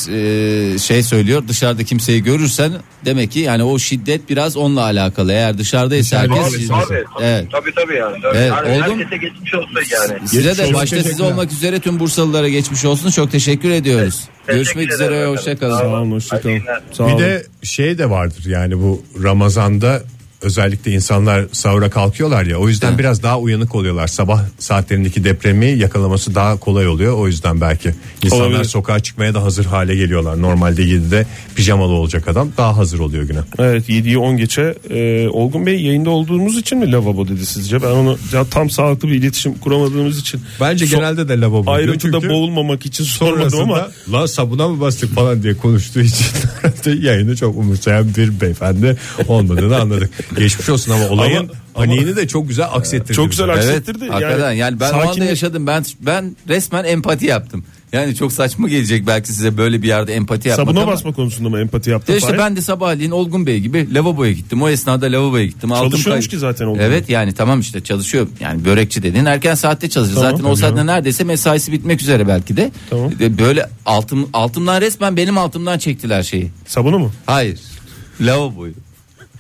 [0.75, 1.42] e, şey söylüyor.
[1.49, 2.73] Dışarıda kimseyi görürsen
[3.04, 5.33] demek ki yani o şiddet biraz onunla alakalı.
[5.33, 7.47] Eğer dışarıdaysa Dışarıda herkes Abi, tabii, Evet.
[7.52, 8.16] tabii tabii yani.
[8.35, 9.02] Evet, yani oldu mu?
[9.02, 10.28] herkese geçmiş olsun yani.
[10.28, 11.31] Size de başta siz teşekkürler.
[11.31, 13.10] olmak üzere tüm Bursalılara geçmiş olsun.
[13.10, 14.21] Çok teşekkür ediyoruz.
[14.21, 15.26] Teşekkür Görüşmek ederim üzere.
[15.26, 15.78] Hoşçakalın.
[15.78, 16.63] Sağ olun hoşçakalın.
[16.99, 20.02] Bir de şey de vardır yani bu Ramazan'da
[20.43, 22.99] özellikle insanlar sahura kalkıyorlar ya o yüzden Evet.
[22.99, 24.07] biraz daha uyanık oluyorlar.
[24.09, 27.19] Sabah saatlerindeki depremi yakalaması daha kolay oluyor.
[27.19, 28.65] O yüzden belki insanlar Olabilir.
[28.65, 30.43] sokağa çıkmaya da hazır hale geliyorlar.
[30.43, 31.26] Normalde 7'de
[31.57, 33.39] pijamalı olacak adam daha hazır oluyor güne.
[33.59, 37.83] Evet 7'yi 10 geçe e, Olgun Bey yayında olduğumuz için mi lavabo dedi sizce?
[37.83, 40.41] Ben onu ya tam sağlıklı bir iletişim kuramadığımız için.
[40.61, 41.71] Bence So- genelde de lavabo.
[41.71, 46.26] Ayrıntıda Çünkü boğulmamak için sormadım ama la sabuna mı bastık falan diye konuştuğu için
[46.86, 48.97] herhalde yayını çok umursayan bir beyefendi
[49.28, 50.10] olmadığını anladık.
[50.38, 53.12] Geçmiş olsun ama olayın Ama- paniğini de çok güzel aksettirdi.
[53.12, 53.58] Çok güzel bize.
[53.58, 53.99] aksettirdi.
[54.04, 54.25] Evet, Aksettirdi.
[54.25, 55.66] hakikaten Yani yani, ben o anda sakinlik- yaşadım.
[55.66, 57.64] Ben ben resmen empati yaptım.
[57.93, 60.93] Yani çok saçma gelecek belki size böyle bir yerde empati yapmak sabuna ama.
[60.93, 62.13] basma konusunda mı empati yaptın?
[62.13, 64.63] Ya işte ben de sabahleyin Olgun Bey gibi lavaboya gittim.
[64.63, 65.71] O esnada lavaboya gittim.
[65.71, 68.28] Çalışıyormuş ki zaten Olgun Evet yani tamam işte çalışıyor.
[68.41, 70.23] Yani börekçi dediğin erken saatte çalışıyor.
[70.23, 70.85] Tamam, zaten o saatte ya.
[70.85, 72.71] neredeyse mesaisi bitmek üzere belki de.
[72.91, 73.19] Tamam.
[73.19, 76.50] De Böyle altım altımdan resmen benim altımdan çektiler şeyi.
[76.67, 77.13] Sabunu mu?
[77.26, 77.61] Hayır.
[78.21, 78.73] Lavaboyu.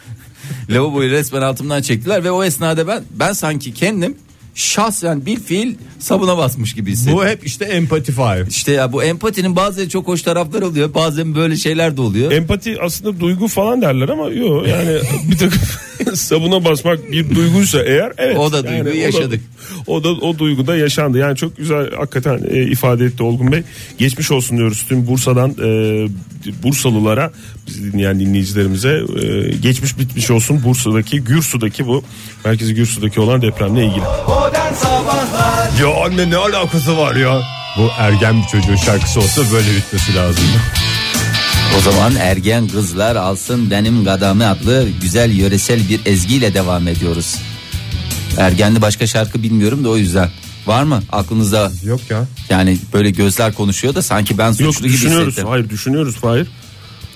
[0.70, 4.16] Lavaboyu resmen altımdan çektiler ve o esnada ben ben sanki kendim
[4.54, 7.16] şahsen bir fiil sabuna basmış gibi hissettim.
[7.16, 8.46] Bu hep işte empati fire.
[8.48, 10.94] İşte ya bu empatinin bazen çok hoş tarafları oluyor.
[10.94, 12.32] Bazen böyle şeyler de oluyor.
[12.32, 14.98] Empati aslında duygu falan derler ama yok yani
[15.30, 15.60] bir takım
[16.14, 18.36] sabuna basmak bir duyguysa eğer evet.
[18.38, 19.40] O da Yani duyguyu o da- yaşadık.
[19.86, 21.18] O da o duygu da yaşandı.
[21.18, 23.62] Yani çok güzel hakikaten e, ifade etti Olgun Bey.
[23.98, 26.08] Geçmiş olsun diyoruz tüm Bursa'dan e,
[26.62, 27.30] Bursalılara
[27.66, 32.04] bizi dinleyen dinleyicilerimize e, geçmiş bitmiş olsun Bursa'daki Gürsu'daki bu
[32.44, 34.02] merkezi Gürsu'daki olan depremle ilgili.
[34.42, 37.42] Modern Sabahlar Ya anne ne alakası var ya?
[37.78, 40.44] Bu ergen bir çocuğun şarkısı olsa böyle bitmesi lazım.
[41.78, 47.36] O zaman ergen kızlar alsın benim gadamı adlı güzel yöresel bir ezgiyle devam ediyoruz.
[48.38, 50.30] Ergenli başka şarkı bilmiyorum da o yüzden.
[50.66, 51.70] Var mı aklınızda?
[51.84, 52.24] Yok ya.
[52.50, 55.28] Yani böyle gözler konuşuyor da sanki ben Yok suçlu gibi düşünüyoruz.
[55.28, 55.48] hissettim.
[55.48, 56.16] Hayır düşünüyoruz.
[56.22, 56.46] Hayır.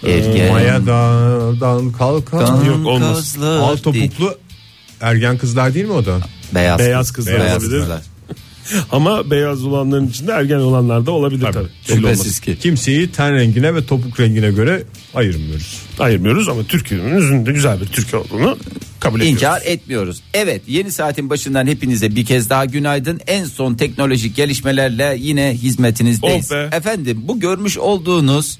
[0.06, 0.52] Ergen.
[0.52, 2.46] Mayadan kalkan.
[2.46, 3.36] kan Yok, olmaz.
[3.42, 3.82] değil.
[3.82, 4.38] topuklu
[5.00, 6.18] ergen kızlar değil mi o da?
[6.54, 7.80] Beyaz, Beyaz kız- kızlar beyaz olabilir.
[7.80, 8.02] kızlar.
[8.92, 11.68] Ama beyaz olanların içinde ergen olanlar da olabilir tabii.
[11.88, 12.40] Belli olmaz.
[12.40, 12.58] Ki.
[12.58, 14.82] Kimseyi ten rengine ve topuk rengine göre
[15.14, 15.78] ayırmıyoruz.
[15.98, 18.58] Ayırmıyoruz ama Türkiye'nin de güzel bir Türkiye olduğunu
[19.00, 19.42] kabul ediyoruz.
[19.42, 20.22] İnkar etmiyoruz.
[20.34, 23.20] Evet yeni saatin başından hepinize bir kez daha günaydın.
[23.26, 26.52] En son teknolojik gelişmelerle yine hizmetinizdeyiz.
[26.52, 26.76] Oh be.
[26.76, 28.58] Efendim bu görmüş olduğunuz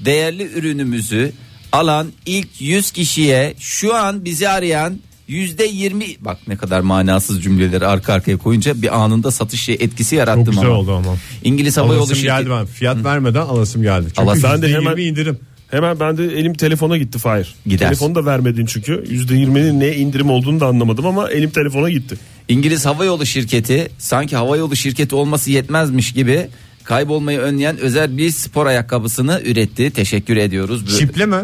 [0.00, 1.32] değerli ürünümüzü
[1.72, 7.86] alan ilk 100 kişiye şu an bizi arayan yüzde yirmi bak ne kadar manasız cümleleri
[7.86, 10.78] arka arkaya koyunca bir anında satış etkisi yarattım Çok güzel ama.
[10.78, 11.16] oldu ama.
[11.44, 12.22] İngiliz Hava Yolu şirketi.
[12.26, 12.66] geldi ben.
[12.66, 14.06] Fiyat vermeden alasım geldi.
[14.08, 14.42] Çünkü Alasım.
[14.52, 15.38] Ben de %20 hemen- indirim.
[15.70, 17.54] Hemen ben de elim telefona gitti Fahir.
[17.66, 17.78] Gider.
[17.88, 19.04] Telefonu da vermedin çünkü.
[19.08, 22.16] %20'nin ne indirim olduğunu da anlamadım ama elim telefona gitti.
[22.48, 26.48] İngiliz Hava Yolu şirketi sanki hava yolu şirketi olması yetmezmiş gibi
[26.84, 29.90] kaybolmayı önleyen özel bir spor ayakkabısını üretti.
[29.90, 30.98] Teşekkür ediyoruz.
[30.98, 31.36] Çiple mi?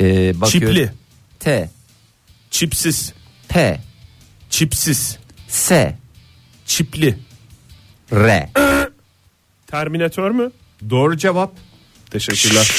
[0.00, 0.76] Ee, bakıyorum.
[0.76, 0.90] Çipli,
[1.40, 1.70] T,
[2.50, 3.12] çipsiz,
[3.50, 3.80] P,
[4.50, 5.96] çipsiz, S,
[6.66, 7.18] çipli.
[8.12, 8.50] R.
[9.66, 10.50] Terminatör mü?
[10.90, 11.52] Doğru cevap.
[12.10, 12.70] Teşekkürler.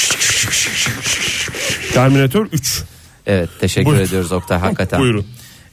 [1.94, 2.82] Terminator 3.
[3.26, 4.04] Evet teşekkür Buyurun.
[4.04, 5.00] ediyoruz Oktay hakikaten.
[5.00, 5.26] Buyurun.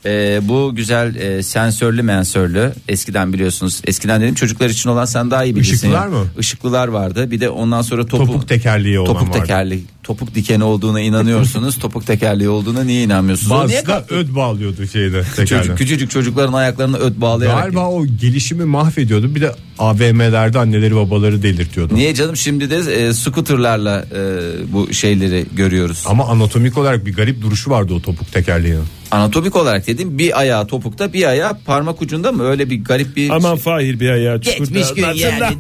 [0.06, 5.44] Ee, bu güzel e, sensörlü mensörlü eskiden biliyorsunuz eskiden dedim çocuklar için olan sen daha
[5.44, 5.72] iyi bilirsin.
[5.74, 6.10] Işıklılar ya.
[6.10, 6.28] mı?
[6.40, 9.40] Işıklılar vardı bir de ondan sonra topuk, Topuk tekerleği olan topuk vardı.
[9.40, 13.52] tekerleği topuk dikeni olduğuna inanıyorsunuz topuk tekerleği olduğuna niye inanmıyorsunuz?
[13.52, 14.16] O niye Bazısı da kalktı?
[14.16, 15.46] öd bağlıyordu şeyde.
[15.46, 17.64] Çocuk, küçücük çocukların ayaklarını öt bağlayarak.
[17.64, 19.36] Galiba o gelişimi mahvediyordu.
[19.36, 21.96] Bir de AVM'lerde anneleri babaları delirtiyordu.
[21.96, 24.22] Niye canım şimdi de e, scooterlarla e,
[24.74, 26.04] bu şeyleri görüyoruz.
[26.06, 28.84] Ama anatomik olarak bir garip duruşu vardı o topuk tekerleğinin.
[29.12, 33.30] Anatomik olarak dedim bir ayağı topukta bir ayağı parmak ucunda mı öyle bir garip bir
[33.30, 34.74] Aman Fahir bir ayağı çukurda.
[34.74, 35.58] Geçmiş gün yani.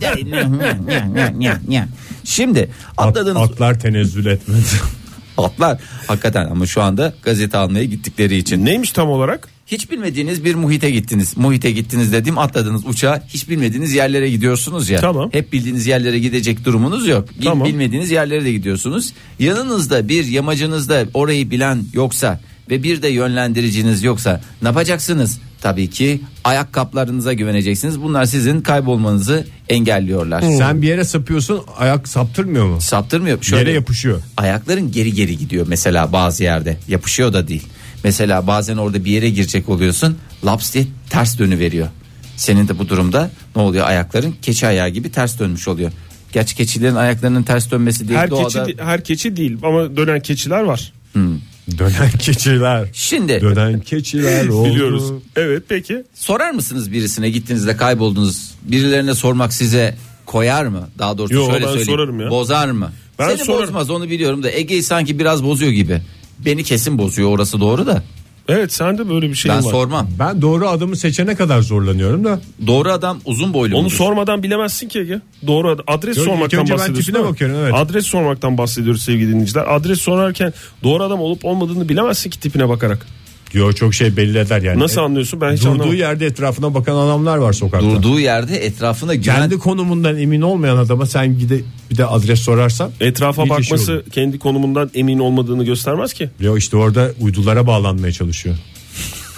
[2.30, 4.60] Şimdi At- atladığınız atlar tenezzül etmedi.
[5.38, 8.65] atlar hakikaten ama şu anda gazete almaya gittikleri için.
[8.65, 9.48] Neymiş tam olarak?
[9.68, 11.38] Hiç bilmediğiniz bir muhite gittiniz.
[11.38, 15.02] Muhite gittiniz dediğim atladığınız uçağa hiç bilmediğiniz yerlere gidiyorsunuz ya.
[15.02, 15.30] Tamam.
[15.34, 17.30] Hep bildiğiniz yerlere gidecek durumunuz yok.
[17.44, 17.68] Tamam.
[17.68, 19.13] Bilmediğiniz yerlere de gidiyorsunuz.
[19.39, 22.39] Yanınızda bir yamacınızda orayı bilen yoksa
[22.70, 25.39] ve bir de yönlendiriciniz yoksa ne yapacaksınız?
[25.62, 28.02] Tabii ki ayakkabılarınıza güveneceksiniz.
[28.02, 30.41] Bunlar sizin kaybolmanızı engelliyorlar.
[30.41, 32.82] Sen bir yere sapıyorsun ayak saptırmıyor mu?
[32.82, 33.41] Saptırmıyor.
[33.43, 34.22] Şöyle Yere yapışıyor.
[34.38, 36.78] ayakların geri geri gidiyor mesela bazı yerde.
[36.88, 37.67] Yapışıyor da değil.
[38.04, 40.17] Mesela bazen orada bir yere girecek oluyorsun.
[40.45, 41.88] Laps diye ters dönüveriyor.
[42.38, 43.88] Senin de bu durumda ne oluyor?
[43.88, 45.91] Ayakların keçi ayağı gibi ters dönmüş oluyor.
[46.34, 48.65] Gerçi keçilerin ayaklarının ters dönmesi değil Her doğada.
[48.65, 50.93] keçi, her keçi değil ama dönen keçiler var.
[51.78, 52.88] Dönen keçiler.
[52.94, 54.70] Şimdi Dönen keçiler oldu.
[54.70, 55.04] Biliyoruz.
[55.36, 56.04] Evet peki.
[56.14, 58.52] sorar mısınız birisine gittiğinizde kayboldunuz?
[58.62, 60.90] Birilerine sormak size koyar mı?
[61.00, 61.86] Daha doğrusu Yo, şöyle ben söyleyeyim.
[61.86, 62.30] sorarım ya.
[62.30, 62.92] Bozar mı?
[63.20, 63.64] Ben Seni sorarım.
[63.64, 66.02] bozmaz onu biliyorum da Ege'yi sanki biraz bozuyor gibi.
[66.46, 68.04] Beni kesin bozuyor orası doğru da.
[68.50, 69.72] Evet sende böyle bir şey ben var.
[69.72, 70.08] sormam.
[70.20, 72.40] Ben doğru adamı seçene kadar zorlanıyorum da.
[72.68, 73.96] Doğru adam uzun boylu Onu mudur?
[73.96, 75.22] sormadan bilemezsin ki Ege.
[75.48, 77.02] Doğru ad- adres ilk sormaktan önce ben bahsediyorsun.
[77.06, 77.32] tipine değil mi?
[77.32, 77.74] bakıyorum, evet.
[77.76, 79.76] Adres sormaktan bahsediyoruz sevgili dinleyiciler.
[79.76, 83.08] Adres sorarken doğru adam olup olmadığını bilemezsin ki tipine bakarak.
[83.54, 84.80] Yo çok şey belli eder yani.
[84.80, 85.42] Nasıl anlıyorsun?
[85.42, 85.96] Ben hiç Durduğu anlamadım.
[85.96, 87.90] yerde etrafına bakan adamlar var sokakta.
[87.90, 92.92] Durduğu yerde etrafına güven Kendi konumundan emin olmayan adama sen gide bir de adres sorarsan
[93.00, 94.02] Etrafa bakması olur.
[94.12, 96.30] kendi konumundan emin olmadığını göstermez ki.
[96.40, 98.56] Yo işte orada uydulara bağlanmaya çalışıyor.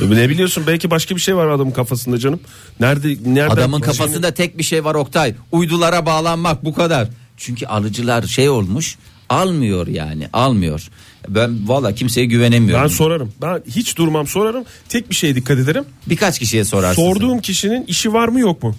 [0.01, 2.39] E, Ne biliyorsun belki başka bir şey var adamın kafasında canım.
[2.79, 5.33] Nerede nereden Adamın kafasında tek bir şey var Oktay.
[5.51, 7.07] Uydulara bağlanmak bu kadar.
[7.37, 8.97] Çünkü alıcılar şey olmuş
[9.31, 10.87] almıyor yani almıyor.
[11.27, 12.83] Ben valla kimseye güvenemiyorum.
[12.83, 13.33] Ben sorarım.
[13.41, 14.63] Ben hiç durmam sorarım.
[14.89, 15.83] Tek bir şeye dikkat ederim.
[16.09, 17.01] Birkaç kişiye sorarsın.
[17.01, 18.75] Sorduğum kişinin işi var mı yok mu?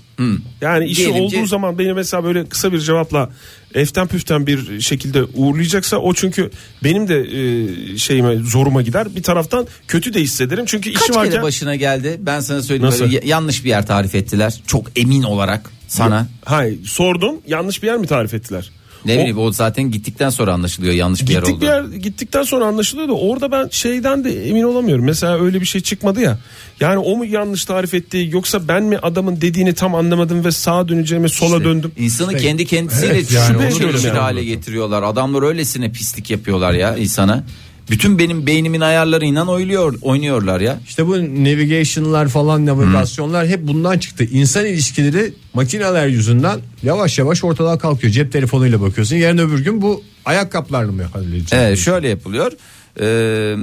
[0.60, 3.30] Yani işi Diyelim olduğu ki- zaman beni mesela böyle kısa bir cevapla
[3.74, 6.50] eften püften bir şekilde uğurlayacaksa o çünkü
[6.84, 9.16] benim de e, şeyime zoruma gider.
[9.16, 10.64] Bir taraftan kötü de hissederim.
[10.66, 12.16] Çünkü Kaç işi kere varken başına geldi?
[12.20, 12.86] Ben sana söyleyeyim.
[12.90, 13.04] Nasıl?
[13.04, 14.62] böyle yanlış bir yer tarif ettiler.
[14.66, 16.26] Çok emin olarak sana.
[16.44, 18.70] Hayır sordum yanlış bir yer mi tarif ettiler?
[19.06, 21.60] Ne O- bileyim o zaten gittikten sonra anlaşılıyor yanlış bir yer Gittik oldu.
[21.62, 25.04] bir yer gittikten sonra anlaşılıyor da orada ben şeyden de emin olamıyorum.
[25.04, 26.38] Mesela öyle bir şey çıkmadı ya.
[26.80, 30.88] Yani o mu yanlış tarif etti yoksa ben mi adamın dediğini tam anlamadım ve sağa
[30.88, 31.92] döneceğime sola İşte döndüm.
[31.98, 34.18] İnsanı İşte- kendi kendisiyle Evet, yani şüphe onu diyorum içinde yani.
[34.18, 35.02] hale getiriyorlar.
[35.02, 37.44] Adamlar öylesine pislik yapıyorlar ya insana.
[37.92, 40.78] Bütün benim beynimin ayarlarıyla oynuyor, oynuyorlar ya.
[40.88, 44.24] İşte bu navigation'lar falan navigasyonlar hep bundan çıktı.
[44.24, 48.12] İnsan ilişkileri makineler yüzünden yavaş yavaş ortadan kalkıyor.
[48.12, 49.16] Cep telefonuyla bakıyorsun.
[49.16, 51.52] Yarın öbür gün bu ayakkabılarını mı halledeceğiz?
[51.52, 52.52] Evet şöyle yapılıyor.
[53.00, 53.56] Ee,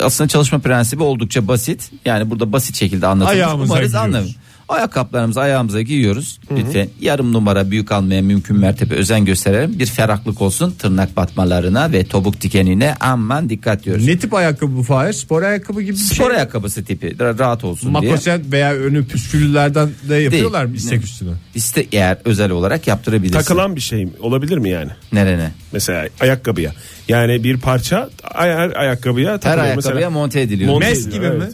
[0.00, 1.90] aslında çalışma prensibi oldukça basit.
[2.04, 3.42] Yani burada basit şekilde anlatılmış.
[3.42, 4.36] Ayağımıza Umarız anlamış.
[4.68, 6.40] Ayakkabılarımızı ayağımıza giyiyoruz.
[6.56, 9.78] Lütfen yarım numara büyük almaya mümkün mertebe özen gösterelim.
[9.78, 14.06] Bir ferahlık olsun tırnak batmalarına ve topuk dikenine aman dikkat diyoruz.
[14.06, 15.12] Ne tip ayakkabı bu Fahir?
[15.12, 16.36] Spor ayakkabı gibi bir Spor şey.
[16.36, 18.10] ayakkabısı tipi ra- rahat olsun diye.
[18.10, 21.04] Makosen veya önü püsküllülerden de yapıyorlar mı istek Ne?
[21.04, 21.30] üstüne?
[21.54, 23.38] İste eğer özel olarak yaptırabilirsin.
[23.38, 24.12] Takılan bir şey mi?
[24.20, 24.90] olabilir mi yani?
[25.12, 25.50] Nerene?
[25.72, 26.72] Mesela ayakkabıya.
[27.08, 29.64] Yani bir parça ay- her ayakkabıya Her takılıyor.
[29.64, 30.72] ayakkabıya Mesela monte ediliyor.
[30.72, 31.38] monte Mes gibi evet.
[31.38, 31.48] mi?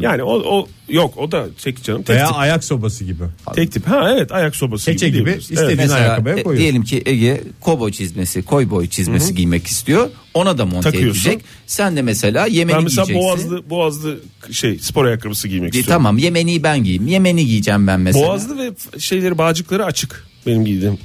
[0.00, 2.36] Yani o, o yok o da tek canım tek Veya tip.
[2.38, 3.22] ayak sobası gibi.
[3.54, 3.86] Tek tip.
[3.88, 5.42] Ha evet ayak sobası Keçe gibi diyebiliriz.
[5.42, 5.76] istediğin Evet.
[5.78, 6.62] Mesela, ayakkabıya e, koyuyorsun.
[6.62, 10.10] diyelim ki Ege kovboy çizmesi, koy boy çizmesi giymek istiyor.
[10.34, 11.30] Ona da monte Takıyorsun.
[11.30, 11.44] edecek.
[11.66, 13.28] Sen de mesela yemeni Ben mesela giyeceksin.
[13.50, 14.18] boğazlı boğazlı
[14.52, 16.02] şey spor ayakkabısı giymek E, istiyorum.
[16.02, 17.06] tamam yemeni ben giyeyim.
[17.06, 18.26] Yemeni giyeceğim ben mesela.
[18.28, 20.98] Boğazlı ve şeyleri bağcıkları açık benim giydiğim.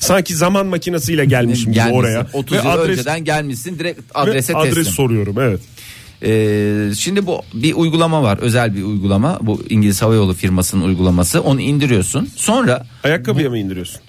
[0.00, 2.26] Sanki zaman makinesiyle gelmişim gibi Gelmişsin, oraya.
[2.32, 4.92] 30 Ve yıl adres, önceden gelmişsin direkt ve adrese adres teslim.
[4.92, 5.60] soruyorum evet.
[6.24, 9.38] Ee, şimdi bu bir uygulama var özel bir uygulama.
[9.42, 11.42] Bu İngiliz Hava Yolu firmasının uygulaması.
[11.42, 12.28] Onu indiriyorsun.
[12.36, 14.00] Sonra Ayakkabıya mı indiriyorsun?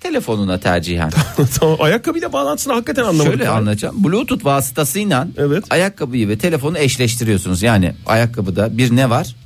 [0.00, 1.10] telefonuna tercihen.
[1.60, 3.26] Tamam ayakkabıyla bağlantısını hakikaten anlamadım.
[3.32, 4.04] şöyle anlatacağım.
[4.04, 5.64] Bluetooth vasıtasıyla Evet.
[5.70, 7.62] ayakkabıyı ve telefonu eşleştiriyorsunuz.
[7.62, 9.36] Yani ayakkabıda bir ne var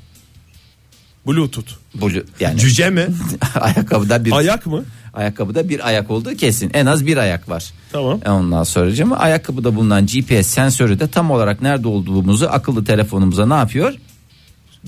[1.26, 1.70] Bluetooth.
[1.94, 3.06] Blu, yani Cüce mi?
[3.60, 4.84] ayakkabıda bir Ayak mı?
[5.14, 8.20] ayakkabıda bir ayak olduğu kesin en az bir ayak var Tamam.
[8.24, 13.54] E Ondan sonra ayakkabıda bulunan GPS sensörü de tam olarak nerede olduğumuzu akıllı telefonumuza ne
[13.54, 13.94] yapıyor?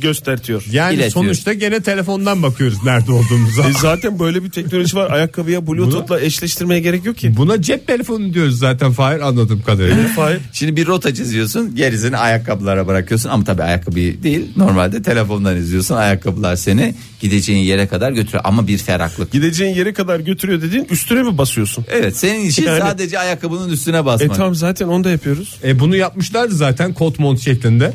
[0.00, 0.64] Göstertiyor.
[0.72, 1.12] Yani İletiyor.
[1.12, 3.68] sonuçta gene telefondan bakıyoruz nerede olduğumuza.
[3.68, 5.10] E zaten böyle bir teknoloji var.
[5.10, 7.36] Ayakkabıya Bluetooth'la eşleştirmeye gerek yok ki.
[7.36, 10.08] Buna cep telefonu diyoruz zaten Fahir anladığım kadarıyla.
[10.08, 10.38] Fahir.
[10.52, 16.56] Şimdi bir rota çiziyorsun gerisini ayakkabılara bırakıyorsun ama tabii ayakkabıyı değil normalde telefondan izliyorsun ayakkabılar
[16.56, 19.32] seni gideceğin yere kadar götürüyor ama bir ferahlık.
[19.32, 21.84] Gideceğin yere kadar götürüyor dediğin üstüne mi basıyorsun?
[21.90, 24.36] Evet senin işin Yani- sadece ayakkabının üstüne E basmak.
[24.36, 25.56] tamam zaten onu da yapıyoruz.
[25.64, 27.92] E bunu yapmışlardı zaten kot mont şeklinde.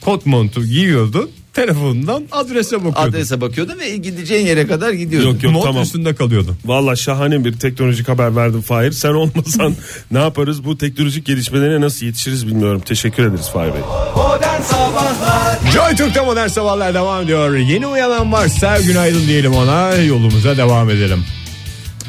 [0.00, 1.30] Kot montu giyiyordu.
[1.54, 2.98] Telefonundan adrese bakıyordu.
[2.98, 5.28] Adrese bakıyordun ve gideceğin yere kadar gidiyordun.
[5.28, 5.52] Yok, yok.
[5.52, 5.82] Mont tamam.
[5.82, 6.56] üstünde kalıyordu.
[6.64, 8.92] Valla şahane bir teknolojik haber verdin Fahir.
[8.92, 9.74] Sen olmasan
[10.10, 12.82] ne yaparız bu teknolojik gelişmelere nasıl yetişiriz bilmiyorum.
[12.84, 13.80] Teşekkür ederiz Fahir Bey.
[15.72, 17.56] Joy Türk'te modern sabahlar devam ediyor.
[17.56, 21.24] Yeni uyanan varsa günaydın diyelim ona yolumuza devam edelim.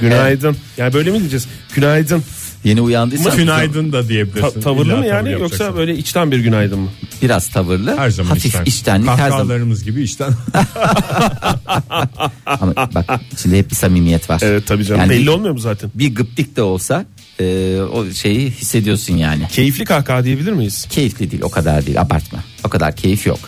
[0.02, 0.58] Günaydın.
[0.78, 1.48] Yani böyle mi diyeceğiz?
[1.76, 2.24] Günaydın.
[2.66, 4.62] Yeni uyandıysan Günaydın da Ta- diyebilirsin.
[4.62, 5.78] tavırlı İlla mı yani tavır yoksa yapacaksın.
[5.78, 6.90] böyle içten bir günaydın mı?
[7.22, 8.64] biraz tavırlı her zaman hafif içten.
[8.66, 9.30] içtenlik her zaman.
[9.30, 10.32] Kahkahalarımız gibi içten.
[12.46, 14.40] Ama bak içinde hep bir samimiyet var.
[14.44, 15.02] Evet tabii canım.
[15.02, 15.92] Yani Belli bir- olmuyor mu zaten?
[15.96, 17.06] bir gıptik de olsa
[17.40, 19.48] e, o şeyi hissediyorsun yani.
[19.52, 20.86] Keyifli kahkaha diyebilir miyiz?
[20.90, 22.40] Keyifli değil o kadar değil abartma.
[22.66, 23.40] O kadar keyif yok.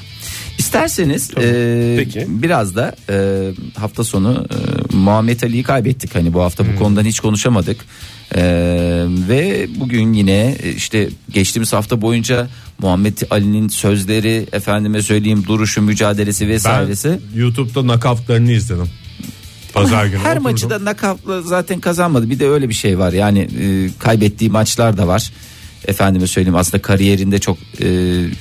[0.57, 2.25] İsterseniz e, Peki.
[2.29, 3.47] biraz da e,
[3.79, 6.15] hafta sonu e, Muhammed Ali'yi kaybettik.
[6.15, 7.85] Hani bu hafta bu konudan hiç konuşamadık.
[8.35, 8.41] E,
[9.29, 12.47] ve bugün yine e, işte geçtiğimiz hafta boyunca
[12.79, 17.19] Muhammed Ali'nin sözleri efendime söyleyeyim duruşu mücadelesi ben vesairesi.
[17.35, 18.89] YouTube'da knockoutlarını izledim.
[19.73, 20.19] Pazar günü.
[20.19, 20.43] Her oturdum.
[20.43, 22.29] maçı da nakavtla zaten kazanmadı.
[22.29, 23.13] Bir de öyle bir şey var.
[23.13, 25.31] Yani e, kaybettiği maçlar da var.
[25.85, 27.87] Efendime söyleyeyim aslında kariyerinde çok e,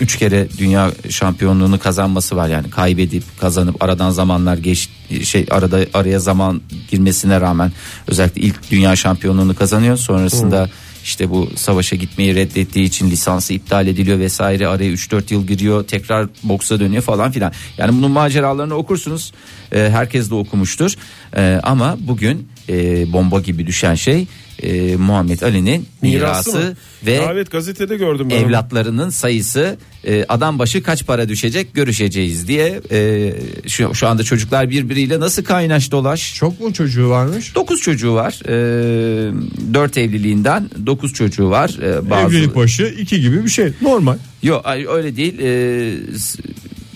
[0.01, 2.49] üç kere dünya şampiyonluğunu kazanması var.
[2.49, 4.89] Yani kaybedip kazanıp aradan zamanlar geç
[5.25, 7.73] şey arada araya zaman girmesine rağmen
[8.07, 9.97] özellikle ilk dünya şampiyonluğunu kazanıyor.
[9.97, 10.71] Sonrasında
[11.05, 16.27] işte bu savaşa gitmeyi reddettiği için lisansı iptal ediliyor vesaire araya 3-4 yıl giriyor tekrar
[16.43, 17.53] boksa dönüyor falan filan.
[17.79, 19.33] Yani bunun maceralarını okursunuz
[19.73, 20.95] E, herkes de okumuştur.
[21.37, 24.27] E, ama bugün e, bomba gibi düşen şey
[24.63, 28.37] e, Muhammed Ali'nin mirası, ve Ya evet gazetede gördüm ben.
[28.37, 28.45] onu.
[28.45, 33.33] evlatlarının sayısı e, adam başı kaç para düşecek görüşeceğiz diye e,
[33.67, 37.55] şu, şu anda çocuklar birbiriyle nasıl kaynaş dolaş Çok mu çocuğu varmış?
[37.55, 38.41] 9 çocuğu var.
[38.49, 41.79] E, 4 evliliğinden 9 çocuğu var.
[41.83, 43.73] E, bazı Evlilik başı iki gibi bir şey.
[43.83, 44.17] Normal.
[44.43, 45.39] Yok öyle değil.
[45.39, 45.93] E,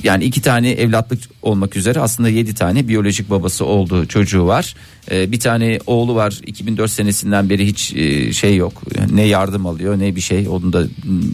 [0.04, 4.74] yani iki tane evlatlık olmak üzere aslında yedi tane biyolojik babası olduğu çocuğu var.
[5.10, 8.82] E, bir tane oğlu var 2004 senesinden beri hiç e, şey yok.
[9.12, 10.48] Ne yardım alıyor ne bir şey.
[10.48, 10.84] Onun da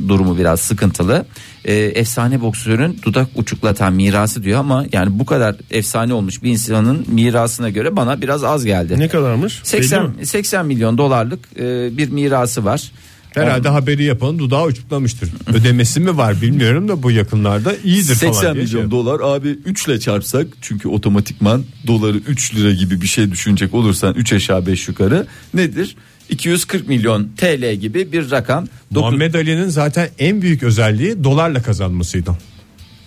[0.09, 1.27] durumu biraz sıkıntılı.
[1.65, 7.05] E, efsane boksörün dudak uçuklatan mirası diyor ama yani bu kadar efsane olmuş bir insanın
[7.09, 8.99] mirasına göre bana biraz az geldi.
[8.99, 9.55] Ne kadarmış?
[9.55, 10.27] Belli 80 mi?
[10.27, 12.93] 80 milyon dolarlık e, bir mirası var.
[13.37, 15.31] Herhalde haberi yapan dudağı uçuklamıştır.
[15.47, 19.49] Ödemesi mi var bilmiyorum da bu yakınlarda iyidir falan 80 diye şey milyon dolar abi
[19.49, 24.67] 3 ile çarpsak çünkü otomatikman doları 3 lira gibi bir şey düşünecek olursan 3 aşağı
[24.67, 25.97] 5 yukarı nedir?
[26.29, 28.67] 240 milyon TL gibi bir rakam.
[28.91, 32.31] Muhammed Ali'nin zaten en büyük özelliği dolarla kazanmasıydı.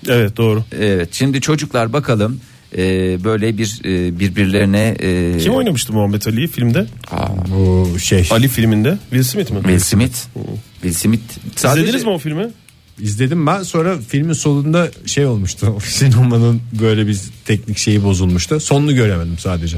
[0.08, 0.64] Evet doğru.
[0.80, 2.40] Evet şimdi çocuklar bakalım
[2.78, 2.84] e,
[3.24, 6.86] böyle bir e, birbirlerine e, Kim oynamıştı Muhammed Ali'yi filmde?
[7.48, 8.98] Bu şey Ali filminde.
[9.10, 9.58] Will Smith mi?
[9.62, 10.16] Will Smith.
[10.82, 11.22] Will Smith.
[11.56, 12.48] Sadece- İzlediniz mi o filmi?
[13.02, 15.78] izledim ben sonra filmin sonunda şey olmuştu.
[15.84, 18.60] Sinemanın böyle bir teknik şeyi bozulmuştu.
[18.60, 19.78] Sonunu göremedim sadece.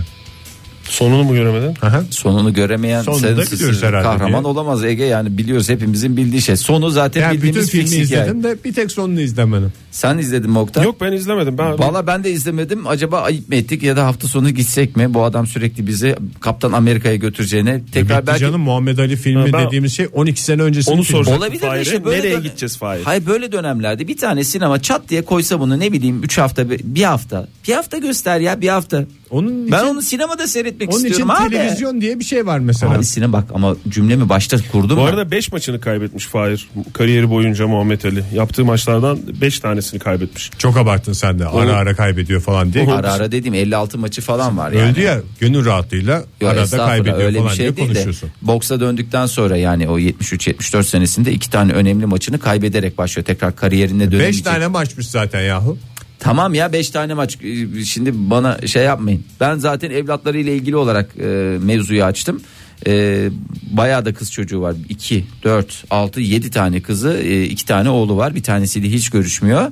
[0.91, 1.73] Sonunu mu göremedin?
[1.81, 2.03] Aha.
[2.09, 4.51] Sonunu göremeyen Sonunda sensiz gidiyoruz herhalde kahraman diye.
[4.51, 6.55] olamaz Ege yani biliyoruz hepimizin bildiği şey.
[6.55, 8.21] Sonu zaten Yani bütün bildiğimiz filmi fix hikaye.
[8.23, 9.73] izledim de bir tek sonunu izlemedim.
[9.91, 10.83] Sen izledin mi Oktay?
[10.85, 11.57] Yok ben izlemedim.
[11.57, 12.87] Ben Valla ben de izlemedim.
[12.87, 15.13] Acaba ayıp mı ettik ya da hafta sonu gitsek mi?
[15.13, 19.45] Bu adam sürekli bizi Kaptan Amerika'ya götüreceğine tekrar Bitti belki canım Muhammed Ali filmi Ha,
[19.53, 21.17] ben- dediğimiz şey 12 sene öncesinin onu filmi.
[21.17, 21.37] soracağım.
[21.41, 21.81] Olabilir de Fahir'e.
[21.81, 23.03] işte böyle Nereye dönem- gideceğiz Fahir?
[23.03, 26.79] Hayır böyle dönemlerde bir tane sinema çat diye koysa bunu ne bileyim 3 hafta bir
[26.83, 27.47] bir hafta.
[27.67, 29.03] Bir hafta göster ya bir hafta.
[29.31, 31.49] Onun Ben için, onu sinemada seyretmek onun için istiyorum abi.
[31.49, 32.93] televizyon diye bir şey var mesela.
[32.93, 34.97] Abi sinema bak ama cümlemi başta kurdum.
[34.97, 35.05] Bu ben.
[35.07, 36.69] arada 5 maçını kaybetmiş Fahir.
[36.93, 38.23] Kariyeri boyunca Muhammed Ali.
[38.33, 40.51] Yaptığı maçlardan 5 tanesini kaybetmiş.
[40.57, 41.47] Çok abarttın sen de.
[41.47, 42.91] Ara ara kaybediyor falan diye.
[42.91, 44.91] ara ara dediğim 56 maçı falan var yani.
[44.91, 48.29] Öldü ya gönül rahatlığıyla Yo, arada kaybediyor öyle falan bir şey diye değil de konuşuyorsun.
[48.41, 54.11] boksa döndükten sonra yani o 73-74 senesinde iki tane önemli maçını kaybederek başlıyor tekrar kariyerine
[54.11, 55.77] dönüp 5 tane maçmış zaten yahu.
[56.23, 59.23] Tamam ya 5 tane maç Ee, şimdi bana şey yapmayın.
[59.39, 61.25] Ben zaten evlatlarıyla ilgili olarak e,
[61.61, 62.41] mevzuyu açtım.
[62.87, 63.29] E,
[63.71, 64.75] bayağı da kız çocuğu var.
[64.89, 67.17] 2, 4, 6, 7 tane kızı,
[67.49, 68.35] 2 tane oğlu var.
[68.35, 69.71] Bir tanesiyle hiç görüşmüyor.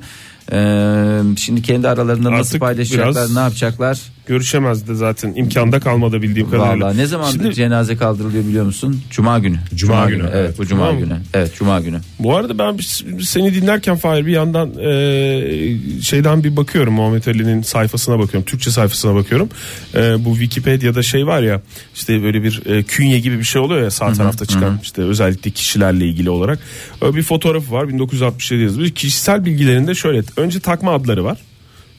[0.52, 4.00] E, şimdi kendi aralarında nasıl Artık paylaşacaklar, biraz- ne yapacaklar?
[4.30, 5.34] Görüşemezdi zaten.
[5.36, 6.86] imkanda kalmadı bildiğim kadarıyla.
[6.86, 9.02] Vallahi ne zaman Şimdi, cenaze kaldırılıyor biliyor musun?
[9.10, 9.58] Cuma günü.
[9.76, 10.58] Cuma günü, Evet, evet.
[10.60, 11.06] bu cuma Cuma mı?
[11.06, 11.18] günü.
[11.34, 12.00] Evet, cuma günü.
[12.20, 12.78] bu arada ben
[13.22, 18.46] seni dinlerken Fahir bir yandan e, şeyden bir bakıyorum Muhammed Ali'nin sayfasına bakıyorum.
[18.46, 19.50] Türkçe sayfasına bakıyorum.
[19.96, 21.62] E, bu Wikipedia'da şey var ya
[21.96, 25.52] işte böyle bir e, künye gibi bir şey oluyor ya sağ tarafta çıkan işte özellikle
[25.52, 26.60] kişilerle ilgili olarak.
[27.02, 28.94] Öyle bir fotoğrafı var 1967 yazmış.
[28.94, 31.38] Kişisel bilgilerinde şöyle önce takma adları var.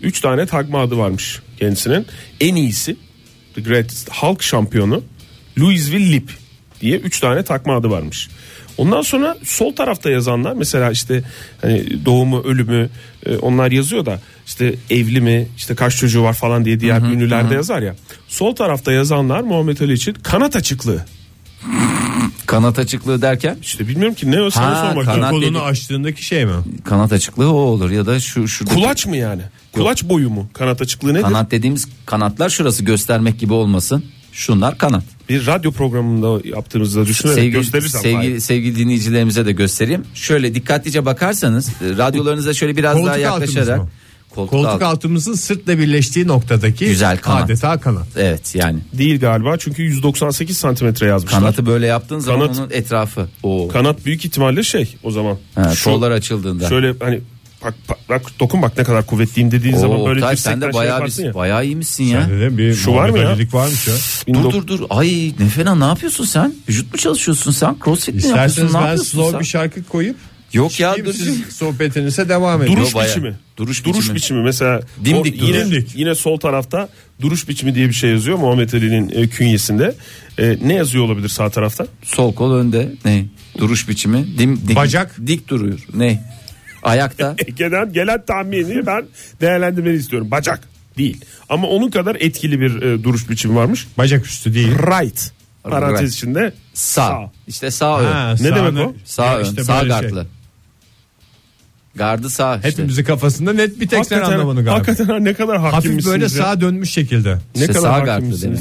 [0.02, 2.06] Üç tane takma adı varmış kendisinin.
[2.40, 2.96] En iyisi
[3.54, 5.02] The Greatest Halk şampiyonu
[5.58, 6.30] Louisville Lip
[6.80, 8.28] diye üç tane takma adı varmış.
[8.78, 11.22] Ondan sonra sol tarafta yazanlar mesela işte
[11.62, 12.88] hani doğumu ölümü
[13.26, 17.54] e, onlar yazıyor da işte evli mi işte kaç çocuğu var falan diye diğer ünlülerde
[17.54, 17.94] yazar ya.
[18.28, 21.04] Sol tarafta yazanlar Muhammed Ali için kanat açıklığı.
[22.50, 25.30] Kanat açıklığı derken İşte bilmiyorum ki ne o sana Ha, sormak kanat.
[25.30, 26.52] Kolunu dedi- açtığındaki şey mi?
[26.84, 29.42] kanat açıklığı o olur ya da şu şu Kulaç mı yani?
[29.72, 30.48] Kulaç boyu mu?
[30.54, 31.22] Kanat açıklığı nedir?
[31.22, 34.04] Kanat dediğimiz kanatlar şurası göstermek gibi olmasın.
[34.32, 35.04] Şunlar kanat.
[35.28, 37.98] Bir radyo programında yaptığımızda düşünerek Sevgili, gösterirsen.
[38.00, 40.04] sevgili, sevgili dinleyicilerimize de göstereyim.
[40.14, 43.68] Şöyle dikkatlice bakarsanız e, radyolarınıza şöyle biraz Koltuk daha yaklaşarak.
[43.68, 43.90] altımız mı?
[44.34, 44.86] Koltuk, Koltuk altı.
[44.86, 47.44] altımızın sırtla birleştiği noktadaki Güzel kanat.
[47.44, 48.06] adeta kanat.
[48.16, 51.40] Evet yani Değil galiba çünkü 198 santimetre yazmışlar.
[51.40, 53.28] kanatı böyle yaptığın zaman Kanat- onun etrafı.
[53.42, 53.68] O.
[53.68, 55.38] Kanat büyük ihtimalle şey o zaman.
[55.54, 56.68] Ha, Şu- kollar açıldığında.
[56.68, 57.20] Şöyle hani
[57.64, 60.60] bak, bak, bak dokun bak ne kadar kuvvetliyim dediğin Oo, zaman böyle Oktay, dirsekten sen
[60.60, 61.34] de şey bayağı, yaparsın bir, ya.
[61.34, 62.22] bayağı iyiymişsin ya.
[62.22, 63.36] Sende de bir Şu var mı ya?
[63.52, 63.94] Varmış ya.
[64.34, 64.80] Dur dur dur.
[64.90, 66.54] Ay ne fena ne yapıyorsun sen?
[66.68, 67.76] Vücut mu çalışıyorsun sen?
[67.84, 68.28] Crossfit mi yapıyorsun?
[68.46, 69.40] İsterseniz Ne ben yapıyorsun slow sen?
[69.40, 70.16] bir şarkı koyup
[70.52, 71.12] Yok ya dur.
[71.12, 72.76] siz sohbetinize devam edin.
[72.76, 73.10] Duruş bayağı.
[73.10, 73.34] biçimi.
[73.56, 74.14] Duruş Duruş biçimi.
[74.16, 74.42] biçimi.
[74.42, 75.70] mesela Dimdik o yine, duruş.
[75.72, 75.96] Dimdik.
[75.96, 76.88] yine sol tarafta
[77.20, 79.94] duruş biçimi diye bir şey yazıyor Muhammed Ali'nin e, künyesinde.
[80.38, 81.86] E, ne yazıyor olabilir sağ tarafta?
[82.04, 82.92] Sol kol önde.
[83.04, 83.24] Ne?
[83.58, 84.38] Duruş biçimi.
[84.38, 85.16] Dim, dik, Bacak.
[85.26, 85.86] Dik duruyor.
[85.94, 86.24] Ne?
[86.82, 87.34] Ayakta.
[87.46, 89.04] Ege'den gelen tahmini ben
[89.40, 90.30] değerlendirmeni istiyorum.
[90.30, 90.60] Bacak
[90.98, 91.24] değil.
[91.48, 93.86] Ama onun kadar etkili bir e, duruş biçimi varmış.
[93.98, 94.68] Bacak üstü değil.
[94.78, 95.32] Right.
[95.62, 96.12] Parantez Right.
[96.14, 97.06] içinde Sağ.
[97.06, 97.32] Sağ.
[97.48, 98.12] İşte sağ ön.
[98.12, 98.94] Ha, Ne demek sağını- o?
[99.04, 99.44] Sağ ön.
[99.44, 100.10] işte sağ böyle şey.
[102.00, 102.68] Gardı sağ işte.
[102.68, 104.74] Hepimizin kafasında net bir tek sen anlamanı galiba.
[104.78, 106.28] hakikaten ha, ne kadar Hafif hakimmişsiniz böyle ya.
[106.30, 107.34] sağa dönmüş şekilde.
[107.34, 108.60] Ne İşte kadar sağ demek.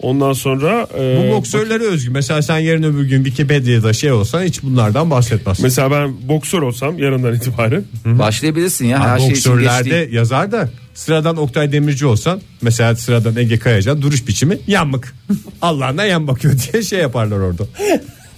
[0.00, 2.10] Ondan sonra e, Bu boksörlere özgü.
[2.10, 5.62] Mesela sen yarın öbür gün Wikipedia'da şey olsan hiç bunlardan bahsetmezsin.
[5.64, 9.00] mesela ben boksör olsam yarından itibaren Başlayabilirsin ya.
[9.00, 10.16] Her Ha, şey için boksörlerde geçti.
[10.16, 15.14] yazar da sıradan Oktay Demirci olsan mesela sıradan Ege Kayacan duruş biçimi yanmık.
[15.62, 17.64] Allah'ına yan bakıyor diye şey yaparlar orada.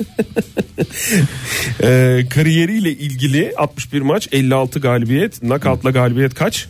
[1.82, 5.40] e, kariyeriyle ilgili 61 maç 56 galibiyet.
[5.40, 6.68] Knockoutla galibiyet kaç?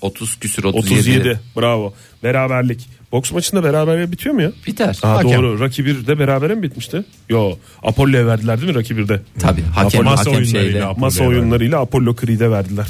[0.00, 1.00] 30 küsür 37.
[1.00, 1.94] 37 bravo.
[2.22, 2.86] Beraberlik.
[3.12, 4.52] Boks maçında beraber bitiyor mu ya?
[4.66, 4.98] Biter.
[5.02, 5.32] Aa, Hakem.
[5.32, 5.58] doğru.
[5.58, 7.04] Rocky 1'de berabere mi bitmişti?
[7.28, 10.84] Yo Apollo'ya verdiler değil mi Rocky 1'de Tabii hakem, Masa hakem oyunlarıyla şeyde.
[10.84, 11.38] Apollo'ya masa verdiler.
[11.40, 12.86] oyunlarıyla Apollo Creed'e verdiler.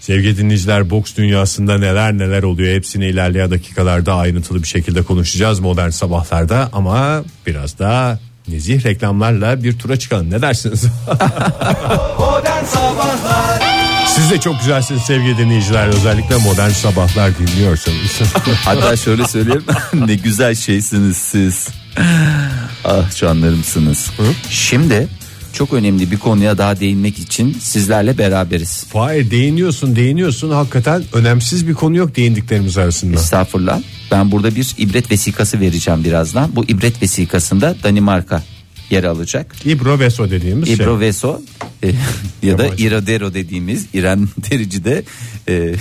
[0.00, 2.74] Sevgili dinleyiciler boks dünyasında neler neler oluyor.
[2.74, 8.18] Hepsini ilerleyen dakikalarda ayrıntılı bir şekilde konuşacağız modern sabahlarda ama biraz daha
[8.50, 10.84] nezih reklamlarla bir tura çıkalım ne dersiniz?
[14.06, 18.20] Siz de çok güzelsiniz sevgili dinleyiciler özellikle modern sabahlar dinliyorsanız.
[18.64, 19.64] Hatta şöyle söyleyeyim.
[19.94, 21.68] ne güzel şeysiniz siz.
[22.84, 24.10] ah canlarımsınız.
[24.50, 25.08] Şimdi
[25.52, 28.84] çok önemli bir konuya daha değinmek için sizlerle beraberiz.
[28.84, 33.16] Fahir değiniyorsun değiniyorsun hakikaten önemsiz bir konu yok değindiklerimiz arasında.
[33.16, 33.80] Estağfurullah.
[34.10, 36.56] Ben burada bir ibret vesikası vereceğim birazdan.
[36.56, 38.42] Bu ibret vesikasında Danimarka
[38.90, 39.54] yer alacak.
[39.64, 40.74] İbro Veso dediğimiz şey.
[40.74, 41.40] İbro Veso
[41.82, 41.86] e,
[42.42, 43.34] ya da Yabancı.
[43.34, 45.02] Dediğimiz İran Derici de
[45.48, 45.74] e,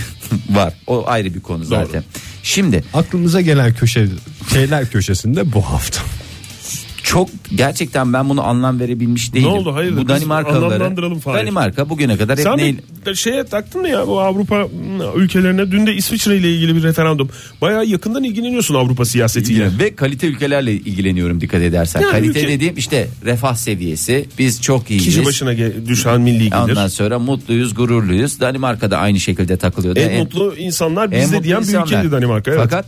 [0.49, 0.73] var.
[0.87, 2.03] O ayrı bir konu zaten.
[2.43, 4.07] Şimdi Aklımıza gelen köşe
[4.53, 6.01] Şeyler köşesinde bu hafta.
[7.09, 9.47] Çok gerçekten ben bunu anlam verebilmiş değilim.
[9.49, 9.75] oldu?
[9.75, 10.01] Hayırdır?
[10.03, 10.95] Bu Danimarkalıları.
[11.25, 14.67] Danimarka bugüne kadar hep Sen neyle- bir şeye taktın mı ya bu Avrupa
[15.15, 17.29] ülkelerine dün de İsviçre ile ilgili bir referandum.
[17.61, 19.69] Bayağı yakından ilgileniyorsun Avrupa siyasetiyle.
[19.79, 22.01] Ve kalite ülkelerle ilgileniyorum dikkat edersen.
[22.01, 24.25] Yani kalite ülke- dediğim işte refah seviyesi.
[24.39, 25.05] Biz çok iyiyiz.
[25.05, 25.55] Kişi başına
[25.87, 26.55] düşen milli gelir.
[26.69, 28.39] Ondan sonra mutluyuz, gururluyuz.
[28.39, 29.99] Danimarka'da aynı şekilde takılıyordu.
[29.99, 31.85] En mutlu insanlar en bizde diyen bir insanlar.
[31.87, 32.51] ülkeydi Danimarka.
[32.51, 32.59] Evet.
[32.63, 32.85] Fakat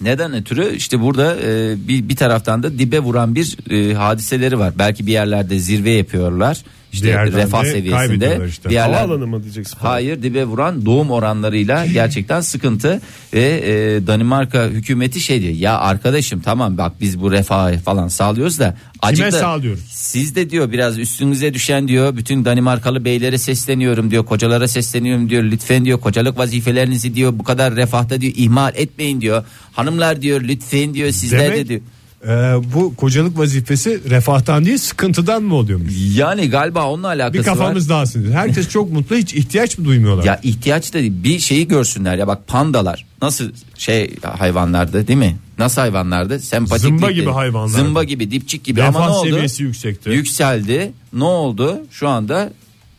[0.00, 4.72] neden ötürü işte burada e, bir, bir taraftan da dibe vuran bir e, hadiseleri var.
[4.78, 6.62] Belki bir yerlerde zirve yapıyorlar.
[6.96, 8.40] İşte yerden refah de seviyesinde.
[8.48, 8.68] işte.
[8.68, 9.76] Bir yerler- Havaalanı mı diyeceksin?
[9.80, 13.00] Hayır dibe vuran doğum oranlarıyla gerçekten sıkıntı
[13.34, 18.58] ve e, Danimarka hükümeti şey diyor ya arkadaşım tamam bak biz bu refahı falan sağlıyoruz
[18.58, 19.80] da acık da sağlıyoruz?
[19.90, 25.42] siz de diyor biraz üstünüze düşen diyor bütün Danimarkalı beylere sesleniyorum diyor kocalara sesleniyorum diyor
[25.42, 30.94] lütfen diyor kocalık vazifelerinizi diyor bu kadar refahta diyor ihmal etmeyin diyor hanımlar diyor lütfen
[30.94, 31.80] diyor sizler de Demek diyor.
[32.26, 32.28] E,
[32.74, 35.92] bu kocalık vazifesi refahtan değil sıkıntıdan mı oluyormuş?
[36.14, 37.44] Yani galiba onunla alakası Bir var.
[37.44, 38.32] kafamız dağılsın.
[38.32, 40.24] Herkes çok mutlu hiç ihtiyaç mı duymuyorlar?
[40.24, 45.36] Ya ihtiyaç da değil, bir şeyi görsünler ya bak pandalar nasıl şey hayvanlardı değil mi?
[45.58, 46.40] Nasıl hayvanlardı?
[46.40, 46.82] Sempatik.
[46.82, 47.84] Zımba gibi hayvanlardı.
[47.84, 49.28] Zımba gibi, dipçik gibi Refah ama ne oldu?
[49.30, 50.10] seviyesi yüksekti.
[50.10, 50.92] Yükseldi.
[51.12, 51.78] Ne oldu?
[51.90, 52.52] Şu anda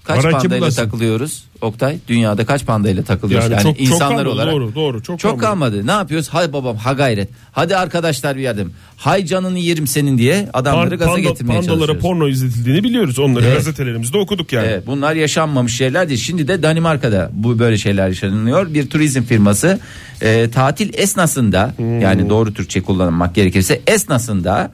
[0.04, 1.44] kaç Ara kim pandayla takılıyoruz?
[1.62, 3.44] Oktay dünyada kaç pandayla takılıyoruz?
[3.46, 4.54] Yani Yani, çok- çok insanlar kalmadı, olarak.
[4.54, 5.72] doğru, doğru, çok çok kalmadı.
[5.72, 5.88] kalmadı.
[5.88, 6.30] Ne yapıyoruz?
[6.30, 7.30] Hay babam ha gayret.
[7.52, 8.74] Hadi arkadaşlar bir yardım.
[8.98, 12.02] Hay canını yerim senin diye adamları Pan- gaza panda- getirmeye pandalara çalışıyoruz.
[12.02, 13.20] porno izletildiğini biliyoruz.
[13.20, 13.56] Onları Evet.
[13.58, 14.68] gazetelerimizde okuduk yani.
[14.68, 16.20] Evet, bunlar yaşanmamış şeyler değil.
[16.20, 18.74] Şimdi de Danimarka'da bu böyle şeyler yaşanıyor.
[18.74, 19.80] Bir turizm firması
[20.22, 22.02] e, tatil esnasında Hmm.
[22.02, 24.72] yani doğru Türkçe kullanmak gerekirse esnasında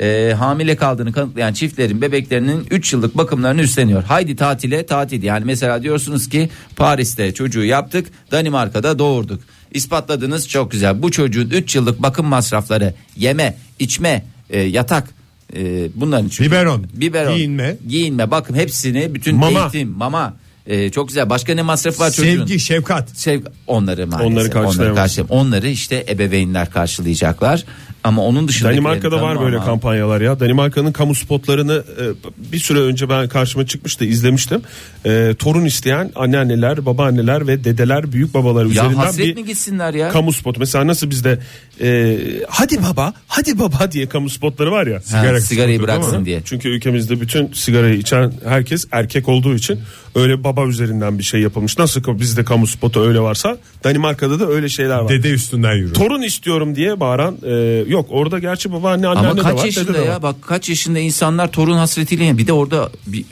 [0.00, 4.02] e, hamile kaldığını kanıtlayan çiftlerin bebeklerinin 3 yıllık bakımlarını üstleniyor.
[4.04, 9.40] Haydi tatile tatil yani mesela diyorsunuz ki Paris'te çocuğu yaptık Danimarka'da doğurduk.
[9.72, 11.02] İspatladınız çok güzel.
[11.02, 15.08] Bu çocuğun 3 yıllık bakım masrafları yeme, içme, e, yatak
[15.56, 16.46] e, bunların için.
[16.46, 17.76] Biberon, Biberon, giyinme.
[17.88, 19.60] giyinme, bakım hepsini bütün Mama.
[19.60, 20.34] eğitim, mama.
[20.66, 21.30] e, çok güzel.
[21.30, 22.36] Başka ne masraf var çocuğun?
[22.46, 23.10] Sevgi, şefkat.
[23.10, 24.32] Sev onları maalesef.
[24.32, 24.96] Onları karşılayamaz.
[24.98, 27.64] karşı- onları işte ebeveynler karşılayacaklar.
[28.04, 30.40] Ama onun dışında Danimarka'da var böyle kampanyalar ya.
[30.40, 32.04] Danimarka'nın kamu spotlarını e,
[32.52, 34.62] bir süre önce ben karşıma çıkmıştı izlemiştim.
[35.06, 39.94] E, torun isteyen anneanneler, babaanneler ve dedeler, büyük babalar Ya üzerinden hasret bir mi gitsinler
[39.94, 40.08] ya?
[40.08, 40.60] kamu spotu.
[40.60, 41.38] Mesela nasıl bizde
[41.80, 44.96] e, hadi baba, hadi baba diye kamu spotları var ya.
[44.96, 46.42] Ha, Sigara sigarayı spotu bıraksın diye.
[46.44, 49.80] Çünkü ülkemizde bütün sigarayı içen herkes erkek olduğu için
[50.14, 51.78] öyle baba üzerinden bir şey yapılmış.
[51.78, 55.08] Nasıl bizde kamu spotu öyle varsa Danimarka'da da öyle şeyler var.
[55.08, 55.92] Dede üstünden yürü.
[55.92, 57.50] Torun istiyorum diye bağıran e,
[57.92, 60.22] yok orada gerçi babaanne anneanne Ama de kaç var yaşında dede de ya?
[60.22, 63.24] Bak kaç yaşında insanlar torun hasretiyle bir de orada bir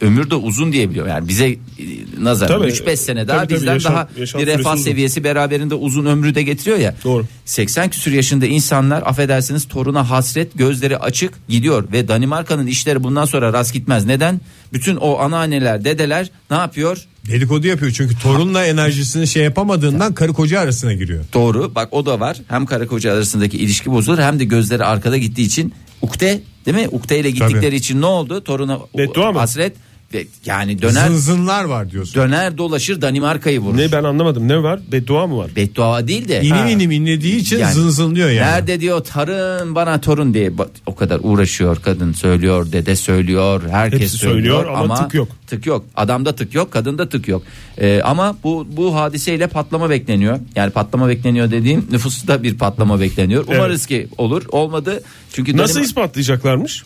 [0.00, 1.06] ömür de uzun diye biliyor.
[1.06, 1.56] Yani bize e,
[2.24, 2.66] Tabii.
[2.66, 3.56] 3-5 sene daha Tabii, tabii.
[3.60, 4.84] bizden Yaşam- daha yaşam bir refah uzun.
[4.84, 6.94] seviyesi beraberinde uzun ömrü de getiriyor ya.
[7.04, 7.24] Doğru.
[7.44, 13.52] 80 küsür yaşında insanlar affedersiniz toruna hasret gözleri açık gidiyor ve Danimarka'nın işleri bundan sonra
[13.52, 14.04] rast gitmez.
[14.06, 14.40] Neden?
[14.72, 17.06] Bütün o anneanneler dedeler ne yapıyor?
[17.32, 21.24] Dedikodu yapıyor çünkü torunla enerjisini şey yapamadığından karı koca arasına giriyor.
[21.34, 22.36] Doğru bak o da var.
[22.48, 26.88] Hem karı koca arasındaki ilişki bozulur hem de gözleri arkada gittiği için ukde değil mi?
[26.88, 27.76] Ukde ile gittikleri Tabii.
[27.76, 28.44] için ne oldu?
[28.44, 29.38] Toruna Beddua mı?
[29.38, 29.76] hasret
[30.46, 32.14] yani döner Zınzınlar var diyorsun.
[32.14, 33.76] döner dolaşır Danimarka'yı vurur.
[33.76, 35.50] Ne ben anlamadım ne var beddua mı var?
[35.56, 36.40] Beddua değil de.
[36.42, 38.46] İnim inim inlediği için Yani zınzınlıyor yani.
[38.46, 44.00] Nerede diyor tarın bana torun diye Ba- o kadar uğraşıyor kadın söylüyor dede söylüyor herkes
[44.00, 45.28] Hepsi söylüyor, söylüyor ama tık yok.
[45.46, 47.42] Tık yok adamda tık yok kadında tık yok
[47.78, 53.44] Ee, ama bu bu hadiseyle patlama bekleniyor yani patlama bekleniyor dediğim nüfusta bir patlama bekleniyor
[53.48, 55.02] umarız ki olur olmadı
[55.32, 56.84] çünkü Nasıl Danimark- ispatlayacaklarmış?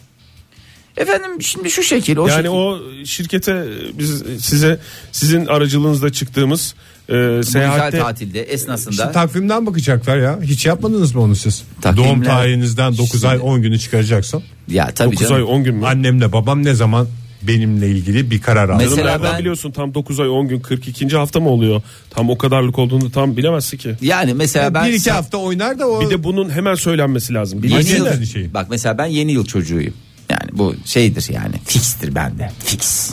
[0.97, 2.49] Efendim şimdi şu şekil o yani şekil.
[2.49, 3.65] o şirkete
[3.99, 4.79] biz size
[5.13, 6.75] sizin aracılığınızda çıktığımız
[7.09, 10.39] e, seyahatte tatilde esnasında İşte takvimden bakacaklar ya.
[10.43, 11.63] Hiç yapmadınız mı onu siz?
[11.83, 14.43] Takvimler- Doğum tarihinizden 9 Şimdi- ay 10 günü çıkaracaksam.
[14.69, 15.35] ya tabii 9 canım.
[15.37, 15.87] ay 10 gün mü?
[15.87, 17.07] Annemle babam ne zaman
[17.43, 18.83] benimle ilgili bir karar aldı.
[18.83, 21.17] Mesela nereden ben- biliyorsun tam 9 ay 10 gün 42.
[21.17, 21.83] hafta mı oluyor?
[22.11, 23.95] Tam o kadarlık olduğunu tam bilemezsin ki.
[24.03, 27.59] yani mesela ben bir iki hafta oynar da o Bir de bunun hemen söylenmesi lazım.
[27.65, 28.55] Yeni Bilinsin yıl, şey.
[28.55, 29.95] bak mesela ben yeni yıl çocuğuyum.
[30.31, 32.51] Yani bu şeydir yani fikstir bende.
[32.59, 33.11] Fix.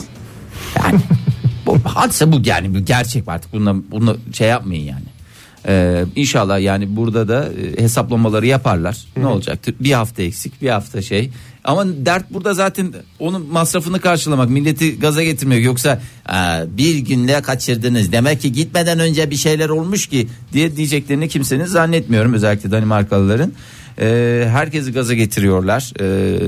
[0.76, 1.00] Yani
[1.66, 5.04] bu hadise bu yani bu gerçek artık bununla, bunu şey yapmayın yani.
[5.66, 7.48] Ee, inşallah yani burada da
[7.78, 8.96] e, hesaplamaları yaparlar.
[9.16, 9.74] Ne olacaktır?
[9.80, 11.30] Bir hafta eksik, bir hafta şey.
[11.64, 15.64] Ama dert burada zaten onun masrafını karşılamak, milleti gaza getirmek.
[15.64, 18.12] Yoksa "Aa, bir günde kaçırdınız.
[18.12, 23.52] Demek ki gitmeden önce bir şeyler olmuş ki diye diyeceklerini kimsenin zannetmiyorum özellikle Danimarkalıların.
[24.00, 25.92] E, herkesi gaza getiriyorlar.
[26.00, 26.38] E,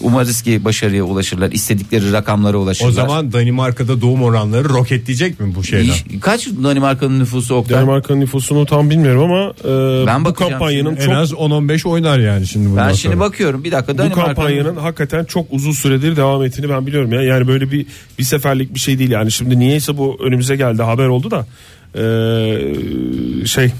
[0.00, 1.52] umarız ki başarıya ulaşırlar.
[1.52, 2.90] istedikleri rakamlara ulaşırlar.
[2.90, 5.94] O zaman Danimarka'da doğum oranları roketleyecek mi bu şeyden?
[6.20, 7.76] Kaç Danimarka'nın nüfusu Oktay?
[7.76, 12.46] Danimarka'nın nüfusunu tam bilmiyorum ama e, Ben bu kampanyanın En çok az 10-15 oynar yani
[12.46, 13.24] şimdi bundan Ben şimdi sonra.
[13.24, 17.22] bakıyorum bir dakika bu Danimarka'nın kampanyanın hakikaten çok uzun süredir devam ettiğini ben biliyorum ya.
[17.22, 17.86] Yani böyle bir
[18.18, 19.32] bir seferlik bir şey değil yani.
[19.32, 21.46] Şimdi niyeyse bu önümüze geldi haber oldu da
[21.94, 23.70] e, şey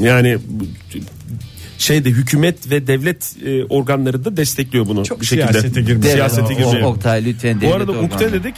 [0.00, 0.38] yani
[1.80, 5.52] şeyde hükümet ve devlet e, organları da destekliyor bunu Çok bir şekilde.
[5.52, 6.08] siyasete girmiş.
[6.08, 6.80] Siyasete girmiyor.
[6.82, 8.06] O- Oktay lütfen Bu arada organı.
[8.06, 8.54] ukde dedik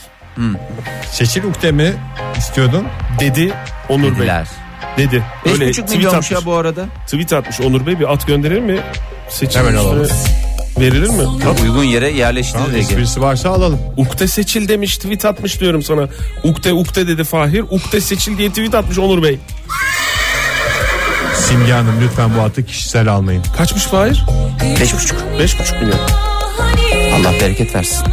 [1.11, 1.93] Seçil ukde mi
[2.37, 2.85] istiyordun?
[3.19, 3.53] dedi
[3.89, 4.11] Onur Bey.
[4.19, 4.47] dediler.
[4.97, 5.23] Dedi.
[5.45, 6.85] 5,5 tweet milyonmuş ya bu arada.
[7.05, 8.79] Tweet atmış Onur Bey bir at gönderir mi?
[9.29, 10.07] Seçim Hemen alalım.
[10.79, 11.23] Verilir mi?
[11.49, 11.61] At.
[11.61, 13.79] Uygun yere yerleştir Tamam, esprisi varsa alalım.
[13.97, 16.07] Ukde seçil demiş tweet atmış diyorum sana.
[16.43, 17.59] Ukde ukde dedi Fahir.
[17.69, 19.39] Ukde seçil diye tweet atmış Onur Bey.
[21.43, 23.43] Simge Hanım lütfen bu atı kişisel almayın.
[23.57, 24.25] Kaçmış Fahir?
[24.79, 25.19] Beş buçuk.
[25.19, 25.99] 5,5 milyon.
[27.13, 28.07] Allah bereket versin.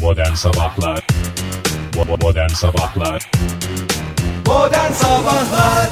[0.00, 1.06] Modern Sabahlar
[2.22, 3.30] Modern Sabahlar
[4.46, 5.88] Modern Sabahlar